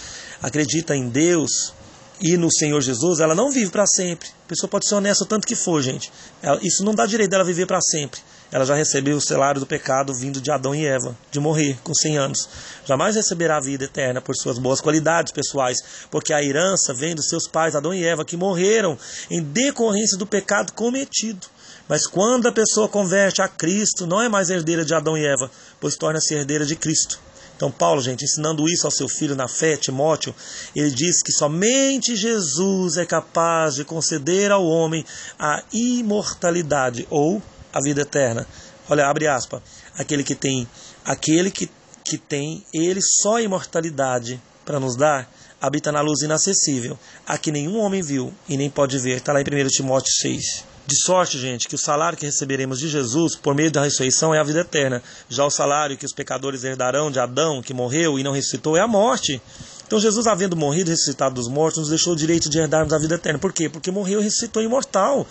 acredita 0.43 0.95
em 0.95 1.09
Deus 1.09 1.73
e 2.21 2.37
no 2.37 2.49
Senhor 2.51 2.81
Jesus, 2.81 3.21
ela 3.21 3.35
não 3.35 3.51
vive 3.51 3.71
para 3.71 3.87
sempre. 3.87 4.29
A 4.45 4.49
pessoa 4.49 4.69
pode 4.69 4.89
ser 4.89 4.95
honesta 4.95 5.25
o 5.25 5.27
tanto 5.27 5.47
que 5.47 5.55
for, 5.55 5.83
gente. 5.83 6.11
Isso 6.63 6.85
não 6.85 6.95
dá 6.95 7.07
direito 7.07 7.31
dela 7.31 7.45
viver 7.45 7.67
para 7.67 7.81
sempre 7.81 8.21
ela 8.51 8.65
já 8.65 8.75
recebeu 8.75 9.17
o 9.17 9.21
salário 9.21 9.61
do 9.61 9.67
pecado 9.67 10.15
vindo 10.15 10.41
de 10.41 10.51
Adão 10.51 10.75
e 10.75 10.87
Eva, 10.87 11.17
de 11.31 11.41
morrer 11.41 11.79
com 11.83 11.93
100 11.95 12.19
anos. 12.19 12.49
Jamais 12.85 13.17
receberá 13.17 13.57
a 13.57 13.61
vida 13.61 13.85
eterna 13.85 14.21
por 14.21 14.37
suas 14.37 14.59
boas 14.59 14.81
qualidades 14.81 15.33
pessoais, 15.33 15.79
porque 16.11 16.33
a 16.33 16.43
herança 16.43 16.95
vem 16.95 17.15
dos 17.15 17.29
seus 17.29 17.49
pais, 17.49 17.75
Adão 17.75 17.93
e 17.93 18.05
Eva, 18.05 18.25
que 18.25 18.37
morreram 18.37 18.97
em 19.31 19.43
decorrência 19.43 20.17
do 20.17 20.27
pecado 20.27 20.73
cometido. 20.73 21.47
Mas 21.89 22.07
quando 22.07 22.49
a 22.49 22.53
pessoa 22.53 22.89
converte 22.89 23.41
a 23.41 23.49
Cristo, 23.49 24.07
não 24.07 24.21
é 24.21 24.29
mais 24.29 24.51
herdeira 24.51 24.85
de 24.85 24.95
Adão 24.95 25.17
e 25.17 25.25
Eva, 25.25 25.51
pois 25.81 25.97
torna-se 25.97 26.35
herdeira 26.35 26.67
de 26.67 26.75
Cristo. 26.75 27.21
Então, 27.57 27.71
Paulo, 27.71 28.03
gente, 28.03 28.23
ensinando 28.23 28.69
isso 28.69 28.87
ao 28.87 28.91
seu 28.91 29.09
filho 29.09 29.35
na 29.35 29.49
fé, 29.49 29.79
Timóteo, 29.79 30.35
ele 30.75 30.91
diz 30.91 31.23
que 31.23 31.33
somente 31.33 32.15
Jesus 32.15 32.99
é 32.99 33.07
capaz 33.07 33.77
de 33.77 33.85
conceder 33.85 34.51
ao 34.53 34.67
homem 34.67 35.05
a 35.39 35.63
imortalidade 35.73 37.07
ou 37.09 37.41
a 37.73 37.81
vida 37.81 38.03
eterna. 38.03 38.47
Olha, 38.91 39.07
abre 39.07 39.27
aspas. 39.27 39.63
Aquele 39.97 40.23
que 40.23 40.35
tem, 40.35 40.69
aquele 41.03 41.51
que, 41.51 41.71
que 42.05 42.19
tem 42.19 42.65
ele 42.75 43.01
só 43.01 43.37
a 43.37 43.43
imortalidade 43.43 44.41
para 44.63 44.79
nos 44.79 44.95
dar, 44.95 45.31
habita 45.59 45.91
na 45.91 46.03
luz 46.03 46.21
inacessível, 46.21 46.99
a 47.27 47.39
que 47.39 47.51
nenhum 47.51 47.79
homem 47.79 48.03
viu 48.03 48.35
e 48.47 48.59
nem 48.59 48.69
pode 48.69 48.99
ver. 48.99 49.17
Está 49.17 49.33
lá 49.33 49.41
em 49.41 49.45
1 49.45 49.69
Timóteo 49.69 50.13
6. 50.13 50.76
De 50.87 50.97
sorte, 51.03 51.39
gente, 51.39 51.67
que 51.67 51.75
o 51.75 51.79
salário 51.79 52.17
que 52.17 52.25
receberemos 52.25 52.79
de 52.79 52.89
Jesus 52.89 53.35
por 53.35 53.55
meio 53.55 53.73
da 53.73 53.83
ressurreição 53.83 54.33
é 54.33 54.39
a 54.39 54.45
vida 54.45 54.61
eterna. 54.61 55.03
Já 55.29 55.45
o 55.45 55.51
salário 55.51 55.97
que 55.97 56.07
os 56.07 56.13
pecadores 56.13 56.63
herdarão 56.63 57.11
de 57.11 57.19
Adão, 57.19 57.61
que 57.61 57.75
morreu 57.75 58.19
e 58.19 58.23
não 58.23 58.33
ressuscitou, 58.33 58.77
é 58.77 58.81
a 58.81 58.87
morte. 58.87 59.43
Então 59.87 59.99
Jesus, 59.99 60.27
havendo 60.27 60.57
morrido 60.57 60.91
e 60.91 60.93
ressuscitado 60.93 61.35
dos 61.35 61.49
mortos, 61.49 61.81
nos 61.81 61.89
deixou 61.89 62.13
o 62.13 62.17
direito 62.17 62.49
de 62.49 62.59
herdarmos 62.59 62.93
a 62.93 62.99
vida 62.99 63.17
eterna. 63.17 63.39
Por 63.39 63.53
quê? 63.53 63.69
Porque 63.69 63.91
morreu 63.91 64.21
e 64.21 64.25
ressuscitou 64.25 64.63
imortal 64.63 65.27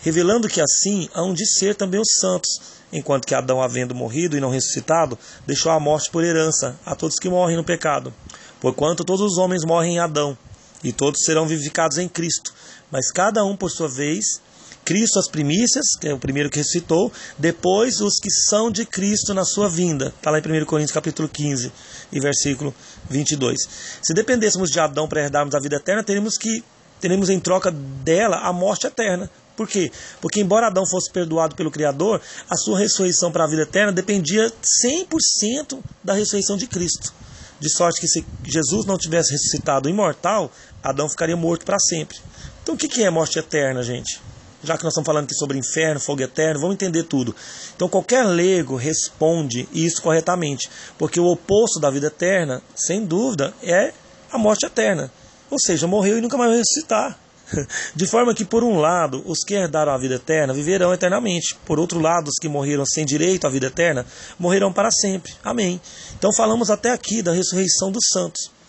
revelando 0.00 0.48
que 0.48 0.60
assim 0.60 1.08
hão 1.14 1.32
de 1.32 1.46
ser 1.46 1.74
também 1.74 2.00
os 2.00 2.14
santos, 2.18 2.60
enquanto 2.92 3.26
que 3.26 3.34
Adão, 3.34 3.62
havendo 3.62 3.94
morrido 3.94 4.36
e 4.36 4.40
não 4.40 4.50
ressuscitado, 4.50 5.18
deixou 5.46 5.70
a 5.72 5.80
morte 5.80 6.10
por 6.10 6.24
herança 6.24 6.78
a 6.84 6.94
todos 6.94 7.16
que 7.16 7.28
morrem 7.28 7.56
no 7.56 7.64
pecado. 7.64 8.12
Porquanto 8.60 9.04
todos 9.04 9.32
os 9.32 9.38
homens 9.38 9.64
morrem 9.64 9.94
em 9.94 9.98
Adão, 9.98 10.36
e 10.82 10.92
todos 10.92 11.22
serão 11.24 11.46
vivificados 11.46 11.98
em 11.98 12.08
Cristo, 12.08 12.54
mas 12.90 13.10
cada 13.10 13.44
um 13.44 13.56
por 13.56 13.70
sua 13.70 13.88
vez, 13.88 14.40
Cristo 14.84 15.18
as 15.18 15.28
primícias, 15.28 15.94
que 16.00 16.08
é 16.08 16.14
o 16.14 16.18
primeiro 16.18 16.50
que 16.50 16.58
recitou, 16.58 17.12
depois 17.38 18.00
os 18.00 18.18
que 18.18 18.30
são 18.30 18.70
de 18.70 18.84
Cristo 18.84 19.32
na 19.34 19.44
sua 19.44 19.68
vinda. 19.68 20.12
Está 20.16 20.30
lá 20.30 20.38
em 20.38 20.62
1 20.62 20.64
Coríntios 20.64 20.92
capítulo 20.92 21.28
15 21.28 21.72
e 22.12 22.20
versículo 22.20 22.74
22. 23.08 23.58
Se 24.02 24.14
dependêssemos 24.14 24.70
de 24.70 24.80
Adão 24.80 25.08
para 25.08 25.22
herdarmos 25.22 25.54
a 25.54 25.60
vida 25.60 25.76
eterna, 25.76 26.02
teríamos 26.02 26.36
que 26.36 26.64
teremos 27.00 27.30
em 27.30 27.40
troca 27.40 27.70
dela 27.70 28.38
a 28.38 28.52
morte 28.52 28.86
eterna. 28.86 29.30
Por 29.56 29.68
quê? 29.68 29.92
Porque 30.20 30.40
embora 30.40 30.68
Adão 30.68 30.86
fosse 30.86 31.10
perdoado 31.12 31.54
pelo 31.54 31.70
Criador, 31.70 32.20
a 32.48 32.56
sua 32.56 32.78
ressurreição 32.78 33.30
para 33.30 33.44
a 33.44 33.46
vida 33.46 33.62
eterna 33.62 33.92
dependia 33.92 34.50
100% 34.84 35.78
da 36.02 36.14
ressurreição 36.14 36.56
de 36.56 36.66
Cristo. 36.66 37.12
De 37.58 37.68
sorte 37.68 38.00
que 38.00 38.08
se 38.08 38.24
Jesus 38.42 38.86
não 38.86 38.96
tivesse 38.96 39.32
ressuscitado 39.32 39.88
imortal, 39.88 40.50
Adão 40.82 41.10
ficaria 41.10 41.36
morto 41.36 41.66
para 41.66 41.78
sempre. 41.78 42.16
Então 42.62 42.74
o 42.74 42.78
que 42.78 43.02
é 43.02 43.10
morte 43.10 43.38
eterna, 43.38 43.82
gente? 43.82 44.20
Já 44.62 44.76
que 44.76 44.84
nós 44.84 44.92
estamos 44.92 45.06
falando 45.06 45.24
aqui 45.24 45.34
sobre 45.34 45.58
inferno, 45.58 45.98
fogo 45.98 46.22
eterno, 46.22 46.60
vamos 46.60 46.74
entender 46.74 47.04
tudo. 47.04 47.34
Então 47.74 47.88
qualquer 47.88 48.24
leigo 48.24 48.76
responde 48.76 49.68
isso 49.72 50.02
corretamente, 50.02 50.68
porque 50.98 51.18
o 51.18 51.26
oposto 51.26 51.80
da 51.80 51.90
vida 51.90 52.08
eterna, 52.08 52.62
sem 52.74 53.04
dúvida, 53.04 53.54
é 53.62 53.92
a 54.30 54.36
morte 54.38 54.66
eterna. 54.66 55.10
Ou 55.50 55.58
seja, 55.58 55.86
morreu 55.86 56.18
e 56.18 56.20
nunca 56.20 56.36
mais 56.36 56.50
vai 56.50 56.58
ressuscitar. 56.58 57.18
De 57.96 58.06
forma 58.06 58.34
que, 58.34 58.44
por 58.44 58.62
um 58.62 58.78
lado, 58.78 59.22
os 59.26 59.40
que 59.44 59.54
herdaram 59.54 59.92
a 59.92 59.98
vida 59.98 60.14
eterna 60.14 60.52
viverão 60.52 60.94
eternamente. 60.94 61.56
Por 61.66 61.80
outro 61.80 61.98
lado, 61.98 62.28
os 62.28 62.38
que 62.40 62.48
morreram 62.48 62.84
sem 62.86 63.04
direito 63.04 63.46
à 63.46 63.50
vida 63.50 63.66
eterna 63.66 64.06
morrerão 64.38 64.72
para 64.72 64.90
sempre. 64.90 65.32
Amém. 65.42 65.80
Então, 66.16 66.32
falamos 66.32 66.70
até 66.70 66.92
aqui 66.92 67.22
da 67.22 67.32
ressurreição 67.32 67.90
dos 67.90 68.04
santos 68.12 68.59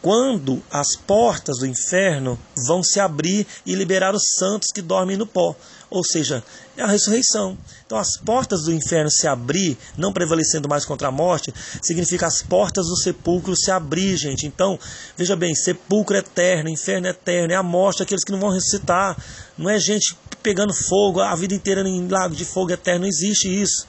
quando 0.00 0.62
as 0.70 0.96
portas 0.96 1.58
do 1.58 1.66
inferno 1.66 2.38
vão 2.66 2.82
se 2.82 3.00
abrir 3.00 3.46
e 3.66 3.74
liberar 3.74 4.14
os 4.14 4.22
santos 4.38 4.68
que 4.72 4.80
dormem 4.80 5.16
no 5.16 5.26
pó. 5.26 5.56
Ou 5.90 6.04
seja, 6.04 6.44
é 6.76 6.82
a 6.82 6.86
ressurreição. 6.86 7.56
Então, 7.86 7.98
as 7.98 8.16
portas 8.18 8.64
do 8.64 8.72
inferno 8.72 9.10
se 9.10 9.26
abrir, 9.26 9.76
não 9.96 10.12
prevalecendo 10.12 10.68
mais 10.68 10.84
contra 10.84 11.08
a 11.08 11.10
morte, 11.10 11.52
significa 11.82 12.26
as 12.26 12.42
portas 12.42 12.86
do 12.86 12.96
sepulcro 12.96 13.56
se 13.56 13.70
abrir, 13.70 14.16
gente. 14.16 14.46
Então, 14.46 14.78
veja 15.16 15.34
bem: 15.34 15.54
sepulcro 15.54 16.16
eterno, 16.16 16.68
inferno 16.68 17.08
eterno, 17.08 17.52
é 17.52 17.56
a 17.56 17.62
morte 17.62 18.00
daqueles 18.00 18.22
que 18.22 18.32
não 18.32 18.40
vão 18.40 18.50
ressuscitar. 18.50 19.16
Não 19.56 19.70
é 19.70 19.78
gente 19.78 20.16
pegando 20.42 20.74
fogo 20.74 21.20
a 21.20 21.34
vida 21.34 21.54
inteira 21.54 21.80
em 21.80 22.06
lago 22.06 22.34
de 22.34 22.44
fogo 22.44 22.70
eterno, 22.70 23.00
não 23.00 23.08
existe 23.08 23.48
isso. 23.48 23.86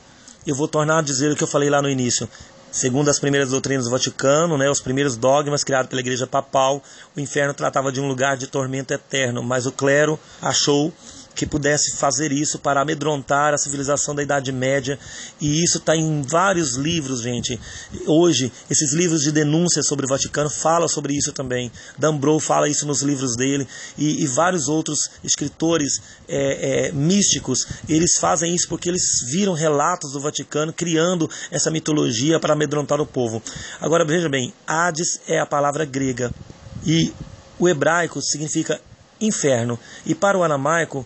Eu 0.47 0.55
vou 0.55 0.67
tornar 0.67 0.99
a 0.99 1.03
dizer 1.03 1.31
o 1.31 1.35
que 1.35 1.43
eu 1.43 1.47
falei 1.47 1.69
lá 1.69 1.81
no 1.81 1.89
início. 1.89 2.27
Segundo 2.71 3.09
as 3.09 3.19
primeiras 3.19 3.49
doutrinas 3.49 3.85
do 3.85 3.91
Vaticano, 3.91 4.57
né, 4.57 4.69
os 4.69 4.79
primeiros 4.79 5.17
dogmas 5.17 5.63
criados 5.63 5.89
pela 5.89 6.01
Igreja 6.01 6.27
Papal, 6.27 6.83
o 7.15 7.19
inferno 7.19 7.53
tratava 7.53 7.91
de 7.91 7.99
um 7.99 8.07
lugar 8.07 8.37
de 8.37 8.47
tormento 8.47 8.93
eterno, 8.93 9.41
mas 9.41 9.65
o 9.65 9.71
clero 9.71 10.19
achou 10.41 10.93
que 11.39 11.45
pudesse 11.45 11.95
fazer 11.95 12.33
isso 12.33 12.59
para 12.59 12.81
amedrontar 12.81 13.53
a 13.53 13.57
civilização 13.57 14.13
da 14.13 14.21
Idade 14.21 14.51
Média. 14.51 14.99
E 15.39 15.63
isso 15.63 15.77
está 15.77 15.95
em 15.95 16.21
vários 16.21 16.75
livros, 16.75 17.21
gente. 17.21 17.57
Hoje, 18.05 18.51
esses 18.69 18.91
livros 18.91 19.21
de 19.21 19.31
denúncia 19.31 19.81
sobre 19.81 20.05
o 20.05 20.09
Vaticano 20.09 20.49
falam 20.49 20.89
sobre 20.89 21.13
isso 21.13 21.31
também. 21.31 21.71
Dambrou 21.97 22.41
fala 22.41 22.67
isso 22.67 22.85
nos 22.85 23.01
livros 23.01 23.37
dele. 23.37 23.65
E, 23.97 24.21
e 24.21 24.27
vários 24.27 24.67
outros 24.67 25.09
escritores 25.23 26.01
é, 26.27 26.87
é, 26.87 26.91
místicos, 26.91 27.65
eles 27.87 28.17
fazem 28.19 28.53
isso 28.53 28.67
porque 28.67 28.89
eles 28.89 29.21
viram 29.31 29.53
relatos 29.53 30.11
do 30.11 30.19
Vaticano 30.19 30.73
criando 30.73 31.29
essa 31.49 31.71
mitologia 31.71 32.37
para 32.37 32.51
amedrontar 32.51 32.99
o 32.99 33.05
povo. 33.05 33.41
Agora, 33.79 34.03
veja 34.03 34.27
bem, 34.27 34.53
Hades 34.67 35.21
é 35.25 35.39
a 35.39 35.45
palavra 35.45 35.85
grega. 35.85 36.33
E 36.85 37.13
o 37.57 37.69
hebraico 37.69 38.21
significa 38.21 38.81
inferno, 39.19 39.79
e 40.05 40.15
para 40.15 40.37
o 40.37 40.43
aramaico, 40.43 41.05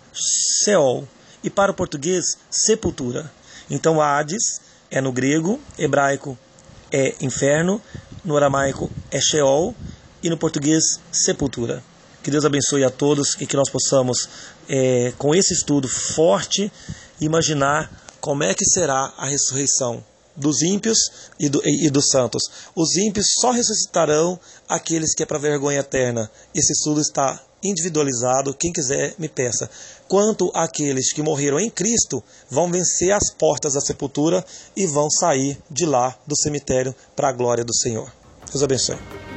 Sheol, 0.63 1.07
e 1.43 1.49
para 1.49 1.71
o 1.71 1.75
português, 1.75 2.37
sepultura. 2.49 3.31
Então, 3.69 4.01
Hades 4.01 4.61
é 4.89 5.01
no 5.01 5.11
grego, 5.11 5.59
hebraico 5.77 6.37
é 6.91 7.15
inferno, 7.21 7.81
no 8.23 8.37
aramaico 8.37 8.89
é 9.11 9.19
Sheol, 9.19 9.75
e 10.21 10.29
no 10.29 10.37
português, 10.37 10.99
sepultura. 11.11 11.83
Que 12.21 12.31
Deus 12.31 12.45
abençoe 12.45 12.85
a 12.85 12.89
todos 12.89 13.35
e 13.41 13.45
que 13.45 13.57
nós 13.57 13.69
possamos, 13.69 14.29
é, 14.69 15.11
com 15.17 15.35
esse 15.35 15.53
estudo 15.53 15.89
forte, 15.89 16.71
imaginar 17.19 17.91
como 18.21 18.43
é 18.43 18.53
que 18.53 18.63
será 18.63 19.13
a 19.17 19.25
ressurreição 19.25 20.03
dos 20.35 20.61
ímpios 20.61 20.97
e, 21.39 21.49
do, 21.49 21.61
e, 21.65 21.87
e, 21.87 21.89
dos 21.89 22.07
santos. 22.07 22.43
Os 22.75 22.95
ímpios 22.95 23.25
só 23.39 23.51
ressuscitarão 23.51 24.39
aqueles 24.69 25.13
que 25.13 25.23
é 25.23 25.25
para 25.25 25.37
vergonha 25.37 25.79
eterna. 25.79 26.31
Esse 26.55 26.71
estudo 26.71 27.01
está 27.01 27.43
individualizado, 27.63 28.53
quem 28.53 28.71
quiser 28.71 29.15
me 29.17 29.27
peça. 29.27 29.69
Quanto 30.07 30.51
àqueles 30.53 31.13
que 31.13 31.23
morreram 31.23 31.59
em 31.59 31.69
Cristo, 31.69 32.23
vão 32.49 32.71
vencer 32.71 33.11
as 33.11 33.31
portas 33.31 33.73
da 33.73 33.81
sepultura 33.81 34.45
e 34.75 34.85
vão 34.85 35.09
sair 35.09 35.57
de 35.69 35.85
lá 35.85 36.17
do 36.27 36.37
cemitério 36.37 36.93
para 37.15 37.29
a 37.29 37.33
glória 37.33 37.63
do 37.63 37.75
Senhor. 37.75 38.11
Deus 38.51 38.63
abençoe. 38.63 39.32